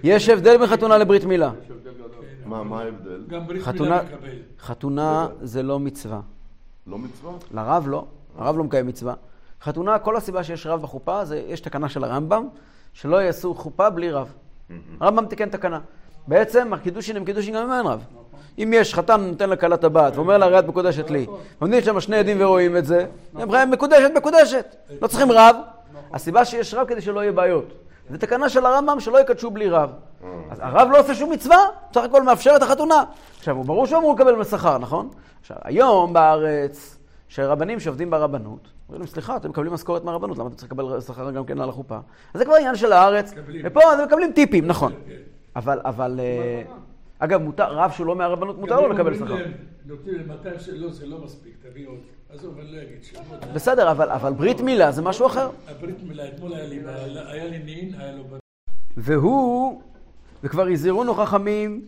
יש 0.04 0.30
הבדל 0.30 0.58
בין 0.58 0.67
חתונה 0.67 0.97
לברית 0.97 1.23
מילה. 1.23 1.51
מה, 2.45 2.63
מה 2.63 2.82
ההבדל? 2.82 3.23
גם 3.27 3.47
ברית 3.47 3.62
חתונה- 3.63 4.01
מילה 4.04 4.15
מקבל. 4.17 4.30
חתונה 4.60 5.27
זה 5.41 5.63
לא 5.63 5.80
מצווה. 5.80 6.21
לא 6.88 6.97
מצווה? 6.97 7.32
לרב 7.51 7.88
לא, 7.88 8.06
הרב 8.38 8.58
לא 8.58 8.63
מקיים 8.63 8.88
מצווה. 8.88 9.13
חתונה, 9.62 9.99
כל 9.99 10.15
הסיבה 10.17 10.43
שיש 10.43 10.67
רב 10.67 10.82
בחופה, 10.82 11.25
זה 11.25 11.43
יש 11.47 11.62
תקנה 11.62 11.89
של 11.89 12.04
הרמב"ם, 12.04 12.47
שלא 12.93 13.17
יעשו 13.21 13.54
חופה 13.56 13.89
בלי 13.89 14.12
רב. 14.12 14.34
הרמב"ם 14.99 15.25
תיקן 15.25 15.49
תקנה. 15.49 15.80
בעצם 16.27 16.73
הקידושין 16.73 17.17
הם 17.17 17.25
קידושין 17.25 17.56
גם 17.56 17.63
אם 17.63 17.77
אין 17.77 17.86
רב. 17.86 18.04
אם 18.60 18.71
יש 18.75 18.93
חתן 18.93 19.21
נותן 19.21 19.49
לכלה 19.49 19.77
טבעת 19.77 20.15
ואומר 20.15 20.38
לה, 20.38 20.45
הרי 20.45 20.60
את 20.60 20.67
מקודשת 20.67 21.10
לי, 21.10 21.25
עומדים 21.60 21.82
שם 21.82 21.99
שני 21.99 22.17
עדים 22.17 22.38
ורואים 22.39 22.77
את 22.77 22.86
זה, 22.86 23.06
הם 23.36 23.41
אומרים, 23.41 23.71
מקודשת, 23.71 24.12
מקודשת. 24.15 24.75
לא 25.01 25.08
צריכים 25.08 25.32
רב. 25.32 25.56
הסיבה 26.13 26.45
שיש 26.45 26.73
רב 26.73 26.88
כדי 26.88 27.01
שלא 27.01 27.19
יהיה 27.19 27.32
בעיות. 27.32 27.73
זו 28.10 28.17
תקנה 28.17 28.49
של 28.49 28.65
הרמב"ם 28.65 28.99
שלא 28.99 29.21
יקדשו 29.21 29.51
בלי 29.51 29.69
רב. 29.69 29.91
אז 30.49 30.60
הרב 30.62 30.88
לא 30.91 30.99
עושה 30.99 31.15
שום 31.15 31.32
מצווה, 31.32 31.58
בסך 31.91 32.04
הכל 32.04 32.23
מאפשר 32.23 32.54
את 32.56 32.62
החתונה. 32.62 33.04
עכשיו, 33.38 33.56
הוא 33.56 33.65
ברור 33.65 33.88
שהוא 33.88 33.99
אמור 33.99 34.13
לקבל 34.13 34.43
שכר, 34.43 34.77
נכון? 34.77 35.10
עכשיו, 35.41 35.58
היום 35.63 36.13
בארץ, 36.13 36.97
שרבנים 37.27 37.80
שעובדים 37.80 38.10
ברבנות, 38.10 38.67
אומרים 38.88 39.01
להם, 39.01 39.08
סליחה, 39.08 39.36
אתם 39.36 39.49
מקבלים 39.49 39.73
משכורת 39.73 40.04
מהרבנות, 40.04 40.38
למה 40.38 40.47
אתם 40.47 40.56
צריכים 40.56 40.80
לקבל 40.80 41.01
שכר 41.01 41.32
גם 41.32 41.45
כן 41.45 41.62
על 41.62 41.69
החופה? 41.69 41.95
אז 42.34 42.39
זה 42.39 42.45
כבר 42.45 42.56
עניין 42.56 42.75
של 42.75 42.93
הארץ. 42.93 43.34
ופה 43.63 43.80
אז 43.91 43.99
הם 43.99 44.06
מקבלים 44.06 44.32
טיפים, 44.32 44.67
נכון. 44.67 44.93
אבל, 45.56 45.80
אבל, 45.86 46.19
אה, 46.19 46.62
אגב, 47.24 47.42
מותר, 47.42 47.74
רב 47.74 47.92
שהוא 47.92 48.08
לא 48.08 48.16
מהרבנות, 48.16 48.60
מותר 48.60 48.82
לו 48.82 48.88
לקבל 48.88 49.16
שכר. 49.16 49.36
נותנים 49.86 50.16
להם 50.16 50.28
200 50.28 50.60
שלא, 50.60 50.92
זה 50.92 51.06
לא 51.06 51.18
מספיק, 51.24 51.54
תביא 51.62 51.88
עוד. 51.88 52.00
עזוב, 52.30 52.60
אני 52.60 52.72
לא 52.72 52.82
אגיד 52.82 53.04
שמות. 53.04 53.54
בסדר, 53.54 53.92
אבל, 53.92 54.10
אבל 54.10 54.34
ברית 54.34 54.62
מילה 54.62 54.92
זה 54.92 55.02
משהו 55.02 55.26
אחר. 55.26 55.50
הברית 55.68 56.04
מילה, 56.08 56.28
אתמול 56.28 56.54
היה 56.54 56.68
לי, 56.68 56.80
היה 57.26 57.46
לי 57.46 57.60
נין, 57.60 57.94
היה 57.98 58.12
לו. 58.12 58.24
והוא, 58.98 59.82
וכבר 60.44 60.68
הזהירונו 60.68 61.14
חכמים, 61.14 61.82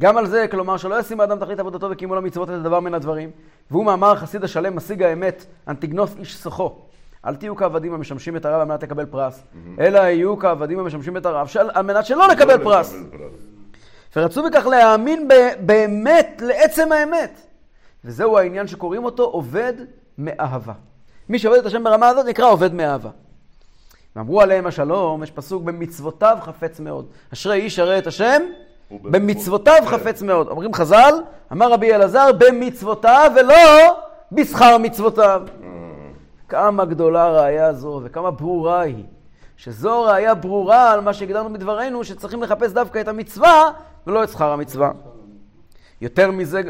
גם 0.00 0.16
על 0.16 0.26
זה, 0.26 0.46
כלומר 0.50 0.76
שלא 0.76 1.00
ישים 1.00 1.20
האדם 1.20 1.38
תכלית 1.38 1.58
עבודתו 1.60 1.90
וקיימו 1.90 2.14
לו 2.14 2.22
מצוות 2.22 2.50
את 2.50 2.54
הדבר 2.54 2.80
מן 2.80 2.94
הדברים. 2.94 3.30
והוא 3.70 3.84
מאמר 3.84 4.12
החסיד 4.12 4.44
השלם, 4.44 4.76
משיג 4.76 5.02
האמת, 5.02 5.46
אנטיגנוס 5.68 6.16
איש 6.18 6.36
סוחו. 6.36 6.74
אל 7.26 7.36
תהיו 7.36 7.56
כעבדים 7.56 7.94
המשמשים 7.94 8.36
את 8.36 8.44
הרב 8.44 8.60
על 8.60 8.66
מנת 8.66 8.82
לקבל 8.82 9.06
פרס, 9.06 9.44
אלא 9.80 9.98
יהיו 9.98 10.38
כעבדים 10.38 10.78
המשמשים 10.78 11.16
את 11.16 11.26
הרב 11.26 11.48
על 11.74 11.84
מנת 11.84 12.06
שלא 12.06 12.28
לקבל 12.28 12.64
פרס. 12.64 12.96
ורצו 14.16 14.42
בכך 14.42 14.66
להאמין 14.66 15.28
באמת 15.60 16.42
לעצם 16.44 16.92
האמת. 16.92 17.40
וזהו 18.04 18.38
העניין 18.38 18.66
שקוראים 18.66 19.04
אותו 19.04 19.22
עובד 19.22 19.72
מאהבה. 20.18 20.72
מי 21.28 21.38
שעובד 21.38 21.58
את 21.58 21.66
השם 21.66 21.84
ברמה 21.84 22.08
הזאת 22.08 22.26
נקרא 22.26 22.50
עובד 22.50 22.74
מאהבה. 22.74 23.10
ואמרו 24.16 24.40
עליהם 24.40 24.66
השלום, 24.66 25.22
יש 25.22 25.30
פסוק 25.30 25.62
במצוותיו 25.62 26.38
חפץ 26.40 26.80
מאוד. 26.80 27.06
אשרי 27.32 27.60
איש 27.60 27.78
ירא 27.78 27.98
את 27.98 28.06
השם 28.06 28.42
במצוותיו 28.90 29.78
כן. 29.80 29.86
חפץ 29.86 30.22
מאוד. 30.22 30.48
אומרים 30.48 30.74
חז"ל, 30.74 31.14
אמר 31.52 31.72
רבי 31.72 31.94
אלעזר, 31.94 32.30
במצוותיו 32.38 33.32
ולא 33.36 33.96
בשכר 34.32 34.78
מצוותיו. 34.78 35.42
כמה 36.48 36.84
גדולה 36.84 37.24
הראייה 37.24 37.72
זו 37.72 38.00
וכמה 38.04 38.30
ברורה 38.30 38.80
היא. 38.80 39.04
שזו 39.56 40.02
ראייה 40.02 40.34
ברורה 40.34 40.92
על 40.92 41.00
מה 41.00 41.14
שהגדרנו 41.14 41.52
בדברינו, 41.52 42.04
שצריכים 42.04 42.42
לחפש 42.42 42.72
דווקא 42.72 43.00
את 43.00 43.08
המצווה 43.08 43.70
ולא 44.06 44.24
את 44.24 44.28
שכר 44.28 44.52
המצווה. 44.52 44.92
יותר, 46.00 46.30
מזה, 46.30 46.60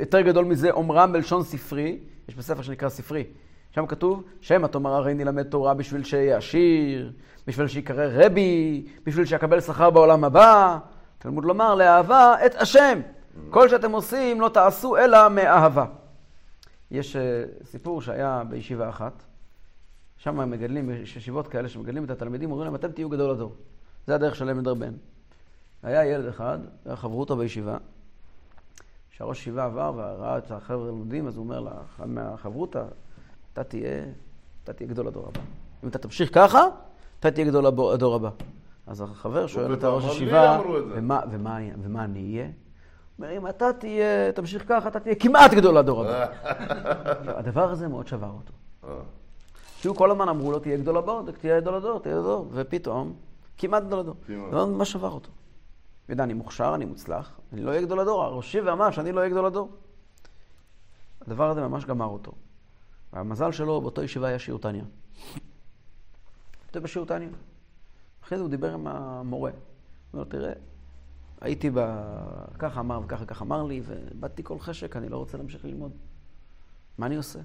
יותר 0.00 0.20
גדול 0.20 0.44
מזה 0.44 0.70
אומרם 0.70 1.12
בלשון 1.12 1.42
ספרי, 1.42 1.98
יש 2.28 2.34
בספר 2.34 2.62
שנקרא 2.62 2.88
ספרי, 2.88 3.24
שם 3.70 3.86
כתוב, 3.86 4.22
שמא 4.40 4.66
תאמר 4.66 4.94
הרי 4.94 5.14
נלמד 5.14 5.42
תורה 5.42 5.74
בשביל 5.74 6.04
שיהיה 6.04 6.36
עשיר, 6.36 7.12
בשביל 7.46 7.66
שיקרא 7.66 8.06
רבי, 8.12 8.86
בשביל 9.06 9.24
שיקבל 9.24 9.60
שכר 9.60 9.90
בעולם 9.90 10.24
הבא. 10.24 10.78
תלמוד 11.18 11.44
לומר 11.44 11.74
לאהבה 11.74 12.34
את 12.46 12.54
השם. 12.54 13.00
כל 13.50 13.68
שאתם 13.68 13.92
עושים 13.92 14.40
לא 14.40 14.48
תעשו 14.48 14.96
אלא 14.96 15.28
מאהבה. 15.28 15.84
יש 16.90 17.16
אה, 17.16 17.44
סיפור 17.64 18.02
שהיה 18.02 18.42
בישיבה 18.48 18.88
אחת, 18.88 19.22
שם 20.16 20.50
מגדלים, 20.50 20.90
יש 20.90 21.16
ישיבות 21.16 21.48
כאלה 21.48 21.68
שמגדלים 21.68 22.04
את 22.04 22.10
התלמידים, 22.10 22.50
אומרים 22.50 22.66
להם, 22.66 22.74
אתם 22.74 22.92
תהיו 22.92 23.08
גדול 23.08 23.30
הדור. 23.30 23.54
זה 24.06 24.14
הדרך 24.14 24.36
שלהם 24.36 24.58
לדרבן. 24.58 24.92
היה 25.84 26.06
ילד 26.06 26.26
אחד, 26.26 26.58
היה 26.84 26.96
חברותא 26.96 27.34
בישיבה, 27.34 27.76
שהראש 29.10 29.38
ישיבה 29.38 29.64
עבר 29.64 29.92
וראה 29.96 30.38
את 30.38 30.50
החבר'ה 30.50 30.86
לומדים, 30.86 31.26
אז 31.26 31.36
הוא 31.36 31.44
אומר 31.44 31.60
לאחד 31.60 32.08
מהחברותא, 32.08 32.84
אתה 33.52 33.64
תהיה, 33.64 34.04
אתה 34.64 34.72
תהיה 34.72 34.88
גדול 34.88 35.06
הדור 35.06 35.28
הבא. 35.28 35.40
אם 35.84 35.88
אתה 35.88 35.98
תמשיך 35.98 36.34
ככה, 36.34 36.60
אתה 37.20 37.30
תהיה 37.30 37.46
גדול 37.46 37.66
הדור 37.66 38.14
הבא. 38.14 38.30
אז 38.86 39.00
החבר 39.00 39.46
שואל 39.46 39.74
את 39.74 39.84
הראש 39.84 40.04
ישיבה. 40.04 40.60
ומה, 40.90 41.20
ומה, 41.30 41.58
ומה 41.82 42.04
אני 42.04 42.20
אהיה? 42.20 42.48
אומר, 43.18 43.36
אם 43.36 43.46
אתה 43.48 43.72
תהיה, 43.72 44.32
תמשיך 44.32 44.68
ככה, 44.68 44.88
אתה 44.88 45.00
תהיה 45.00 45.14
כמעט 45.14 45.54
גדול 45.54 45.76
הדור 45.76 46.04
הבא. 46.04 46.26
הדבר 47.38 47.70
הזה 47.70 47.88
מאוד 47.88 48.06
שבר 48.06 48.30
אותו. 48.30 48.52
אה. 48.84 49.02
כי 49.80 49.88
הוא 49.88 49.96
כל 49.96 50.10
הזמן 50.10 50.28
אמרו 50.28 50.52
לו, 50.52 50.58
תהיה 50.58 50.76
גדול 50.76 50.96
הדור, 50.96 51.22
תהיה 51.40 51.60
גדול 51.60 51.74
הדור, 51.74 51.98
תהיה 52.00 52.14
גדול 52.14 52.24
הדור, 52.24 52.48
ופתאום, 52.52 53.12
כמעט 53.58 53.82
גדול 53.82 53.98
הדור. 53.98 54.14
זה 54.26 54.64
מה 54.66 54.84
שבר 54.84 55.10
אותו. 55.10 55.30
יודע, 56.08 56.24
אני 56.24 56.34
מוכשר, 56.34 56.74
אני 56.74 56.84
מוצלח, 56.84 57.40
אני 57.52 57.62
לא 57.62 57.70
אהיה 57.70 57.82
גדול 57.82 58.00
הדור, 58.00 58.22
הראשי 58.22 58.60
ואמר 58.60 58.90
שאני 58.90 59.12
לא 59.12 59.18
אהיה 59.20 59.30
גדול 59.30 59.46
הדור. 59.46 59.70
הדבר 61.20 61.50
הזה 61.50 61.68
ממש 61.68 61.84
גמר 61.84 62.06
אותו. 62.06 62.32
והמזל 63.12 63.52
שלו, 63.52 63.80
באותו 63.80 64.02
ישיבה 64.02 64.28
היה 64.28 64.38
שיעור 64.38 64.60
תניא. 64.60 64.82
כותב 66.66 66.78
בשיעור 66.78 67.06
תניא. 67.06 67.28
אחרי 68.24 68.38
זה 68.38 68.44
הוא 68.44 68.50
דיבר 68.50 68.74
עם 68.74 68.86
המורה. 68.86 69.50
הוא 69.50 69.58
אומר, 70.12 70.24
תראה, 70.24 70.52
הייתי 71.40 71.70
ב... 71.74 71.78
ככה 72.58 72.80
אמר 72.80 73.00
וככה 73.04 73.26
ככה 73.26 73.44
אמר 73.44 73.62
לי, 73.62 73.82
ואיבדתי 73.84 74.42
כל 74.42 74.58
חשק, 74.58 74.96
אני 74.96 75.08
לא 75.08 75.16
רוצה 75.16 75.38
להמשיך 75.38 75.64
ללמוד. 75.64 75.92
מה 76.98 77.06
אני 77.06 77.16
עושה? 77.16 77.38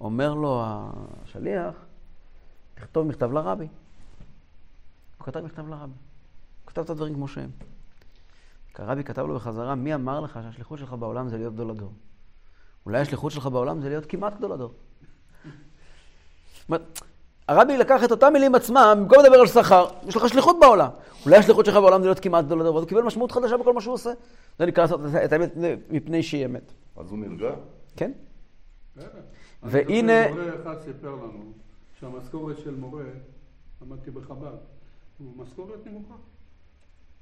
אומר 0.00 0.34
לו 0.34 0.62
השליח, 0.64 1.74
תכתוב 2.74 3.06
מכתב 3.06 3.32
לרבי. 3.32 3.68
הוא 5.18 5.26
כתב 5.26 5.40
מכתב 5.40 5.68
לרבי. 5.68 5.94
הוא 6.64 6.70
כתב 6.70 6.80
את 6.80 6.90
הדברים 6.90 7.14
כמו 7.14 7.28
שהם. 7.28 7.50
הרבי 8.78 9.04
כתב 9.04 9.26
לו 9.26 9.34
בחזרה, 9.34 9.74
מי 9.74 9.94
אמר 9.94 10.20
לך 10.20 10.38
שהשליחות 10.42 10.78
שלך 10.78 10.92
בעולם 10.92 11.28
זה 11.28 11.38
להיות 11.38 11.54
גדול 11.54 11.70
הדור? 11.70 11.92
אולי 12.86 12.98
השליחות 12.98 13.32
שלך 13.32 13.46
בעולם 13.46 13.82
זה 13.82 13.88
להיות 13.88 14.06
כמעט 14.06 14.36
גדול 14.36 14.52
הדור. 14.52 14.72
הרבי 17.48 17.76
לקח 17.76 18.04
את 18.04 18.10
אותם 18.10 18.32
מילים 18.32 18.54
עצמם, 18.54 18.96
במקום 19.00 19.18
לדבר 19.24 19.36
על 19.36 19.46
שכר, 19.46 19.86
יש 20.06 20.16
לך 20.16 20.28
שליחות 20.28 20.56
בעולם. 20.60 20.90
אולי 21.24 21.36
השליחות 21.36 21.66
שלך 21.66 21.74
בעולם 21.74 22.00
זה 22.02 22.06
להיות 22.08 22.20
כמעט 22.20 22.44
גדול 22.44 22.60
הדור, 22.60 22.74
ואז 22.74 22.82
הוא 22.82 22.88
קיבל 22.88 23.02
משמעות 23.02 23.32
חדשה 23.32 23.56
בכל 23.56 23.72
מה 23.72 23.80
שהוא 23.80 23.94
עושה. 23.94 24.10
זה 24.58 24.66
נקרא 24.66 24.82
לעשות 24.84 25.00
את 25.24 25.32
האמת 25.32 25.52
מפני 25.90 26.22
שהיא 26.22 26.46
אמת. 26.46 26.72
אז 26.96 27.10
הוא 27.10 27.18
נרגע? 27.18 27.54
כן? 27.96 28.12
והנה- 29.62 30.28
מורה 30.30 30.44
אחד 30.62 30.80
סיפר 30.84 31.10
לנו 31.14 31.52
שהמשכורת 32.00 32.58
של 32.58 32.74
מורה, 32.74 33.04
למדתי 33.82 34.10
בחב"ד, 34.10 34.56
הוא 35.18 35.32
משכורת 35.36 35.86
נמוכה. 35.86 36.14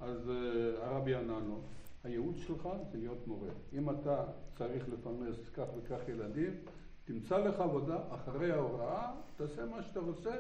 אז 0.03 0.29
uh, 0.29 0.85
הרבי 0.85 1.15
ענה 1.15 1.39
לו, 1.49 1.61
הייעוד 2.05 2.39
שלך 2.39 2.69
זה 2.93 2.99
להיות 2.99 3.27
מורה. 3.27 3.49
אם 3.73 3.91
אתה 3.91 4.25
צריך 4.59 4.85
לפרנס 4.93 5.37
כך 5.57 5.65
וכך 5.79 6.09
ילדים, 6.09 6.51
תמצא 7.05 7.39
לך 7.39 7.61
עבודה 7.61 7.97
אחרי 8.11 8.53
ההוראה, 8.53 9.11
תעשה 9.37 9.63
מה 9.65 9.83
שאתה 9.83 10.01
רוצה. 10.01 10.31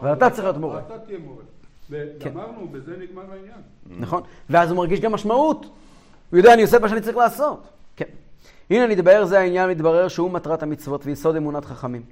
אבל 0.00 0.12
אתה 0.12 0.30
צריך 0.30 0.44
להיות 0.44 0.56
מורה. 0.56 0.80
אתה 0.80 0.98
תהיה 0.98 1.18
מורה. 1.18 1.44
וגמרנו, 1.90 2.68
בזה 2.68 2.96
נגמר 2.96 3.32
העניין. 3.32 3.60
נכון? 3.86 4.22
ואז 4.50 4.70
הוא 4.70 4.76
מרגיש 4.76 5.00
גם 5.00 5.12
משמעות. 5.12 5.66
הוא 6.30 6.38
יודע, 6.38 6.54
אני 6.54 6.62
עושה 6.62 6.76
את 6.76 6.82
מה 6.82 6.88
שאני 6.88 7.00
צריך 7.00 7.16
לעשות. 7.16 7.68
כן. 7.96 8.08
הנה 8.70 8.86
נתבהר 8.86 9.24
זה 9.24 9.38
העניין, 9.38 9.70
מתברר 9.70 10.08
שהוא 10.08 10.30
מטרת 10.30 10.62
המצוות 10.62 11.06
ויסוד 11.06 11.36
אמונת 11.36 11.64
חכמים. 11.64 12.02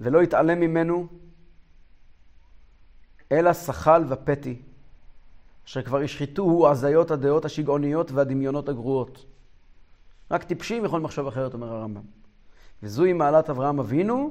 ולא 0.00 0.22
יתעלם 0.22 0.60
ממנו 0.60 1.06
אלא 3.32 3.52
שחל 3.52 4.04
ופתי, 4.08 4.56
אשר 5.70 5.82
כבר 5.82 6.00
השחיתוהו 6.00 6.68
הזיות 6.68 7.10
הדעות 7.10 7.44
השגעוניות 7.44 8.12
והדמיונות 8.12 8.68
הגרועות. 8.68 9.24
רק 10.30 10.44
טיפשים 10.44 10.84
יכולים 10.84 11.04
לחשוב 11.04 11.26
אחרת, 11.26 11.54
אומר 11.54 11.72
הרמב"ם. 11.72 12.02
וזוהי 12.82 13.12
מעלת 13.12 13.50
אברהם 13.50 13.80
אבינו, 13.80 14.30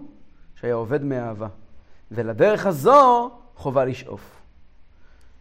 שהיה 0.56 0.73
עובד 0.73 1.04
מאהבה. 1.04 1.47
ולדרך 2.12 2.65
הזו 2.65 3.32
חובה 3.56 3.86
לשאוף. 3.86 4.41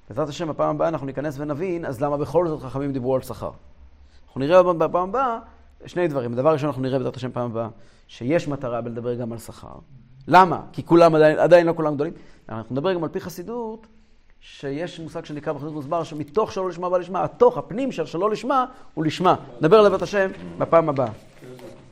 בעזרת 0.08 0.28
השם, 0.28 0.48
בפעם 0.48 0.76
הבאה 0.76 0.88
אנחנו 0.88 1.06
ניכנס 1.06 1.38
ונבין, 1.38 1.84
אז 1.84 2.00
למה 2.00 2.16
בכל 2.16 2.48
זאת 2.48 2.62
חכמים 2.62 2.92
דיברו 2.92 3.14
על 3.14 3.22
שכר. 3.22 3.50
אנחנו 4.26 4.40
נראה 4.40 4.58
עוד 4.58 4.78
בפעם 4.78 5.08
הבאה 5.08 5.38
שני 5.86 6.08
דברים. 6.08 6.34
דבר 6.34 6.52
ראשון, 6.52 6.68
אנחנו 6.68 6.82
נראה 6.82 6.98
בעזרת 6.98 7.16
השם 7.16 7.30
פעם 7.32 7.50
הבאה, 7.50 7.68
שיש 8.06 8.48
מטרה 8.48 8.80
בלדבר 8.80 9.14
גם 9.14 9.32
על 9.32 9.38
שכר. 9.38 9.74
למה? 10.28 10.62
כי 10.72 10.86
כולם 10.86 11.14
עדיין, 11.14 11.38
עדיין 11.38 11.66
לא 11.66 11.72
כולם 11.72 11.94
גדולים. 11.94 12.12
אנחנו 12.48 12.74
נדבר 12.74 12.94
גם 12.94 13.04
על 13.04 13.10
פי 13.10 13.20
חסידות, 13.20 13.86
שיש 14.40 15.00
מושג 15.00 15.24
שנקרא 15.24 15.52
בחסידות 15.52 15.74
מוסבר, 15.74 16.04
שמתוך 16.04 16.52
שלא 16.52 16.68
לשמה 16.68 16.90
בא 16.90 16.98
לשמה, 16.98 17.24
התוך, 17.24 17.58
הפנים 17.58 17.92
של 17.92 18.06
שלא 18.06 18.30
לשמה, 18.30 18.64
הוא 18.94 19.04
לשמה. 19.04 19.34
נדבר 19.60 19.78
על 19.78 19.84
בעזרת 19.84 20.02
השם 20.02 20.30
בפעם 20.58 20.88
הבאה. 20.88 21.08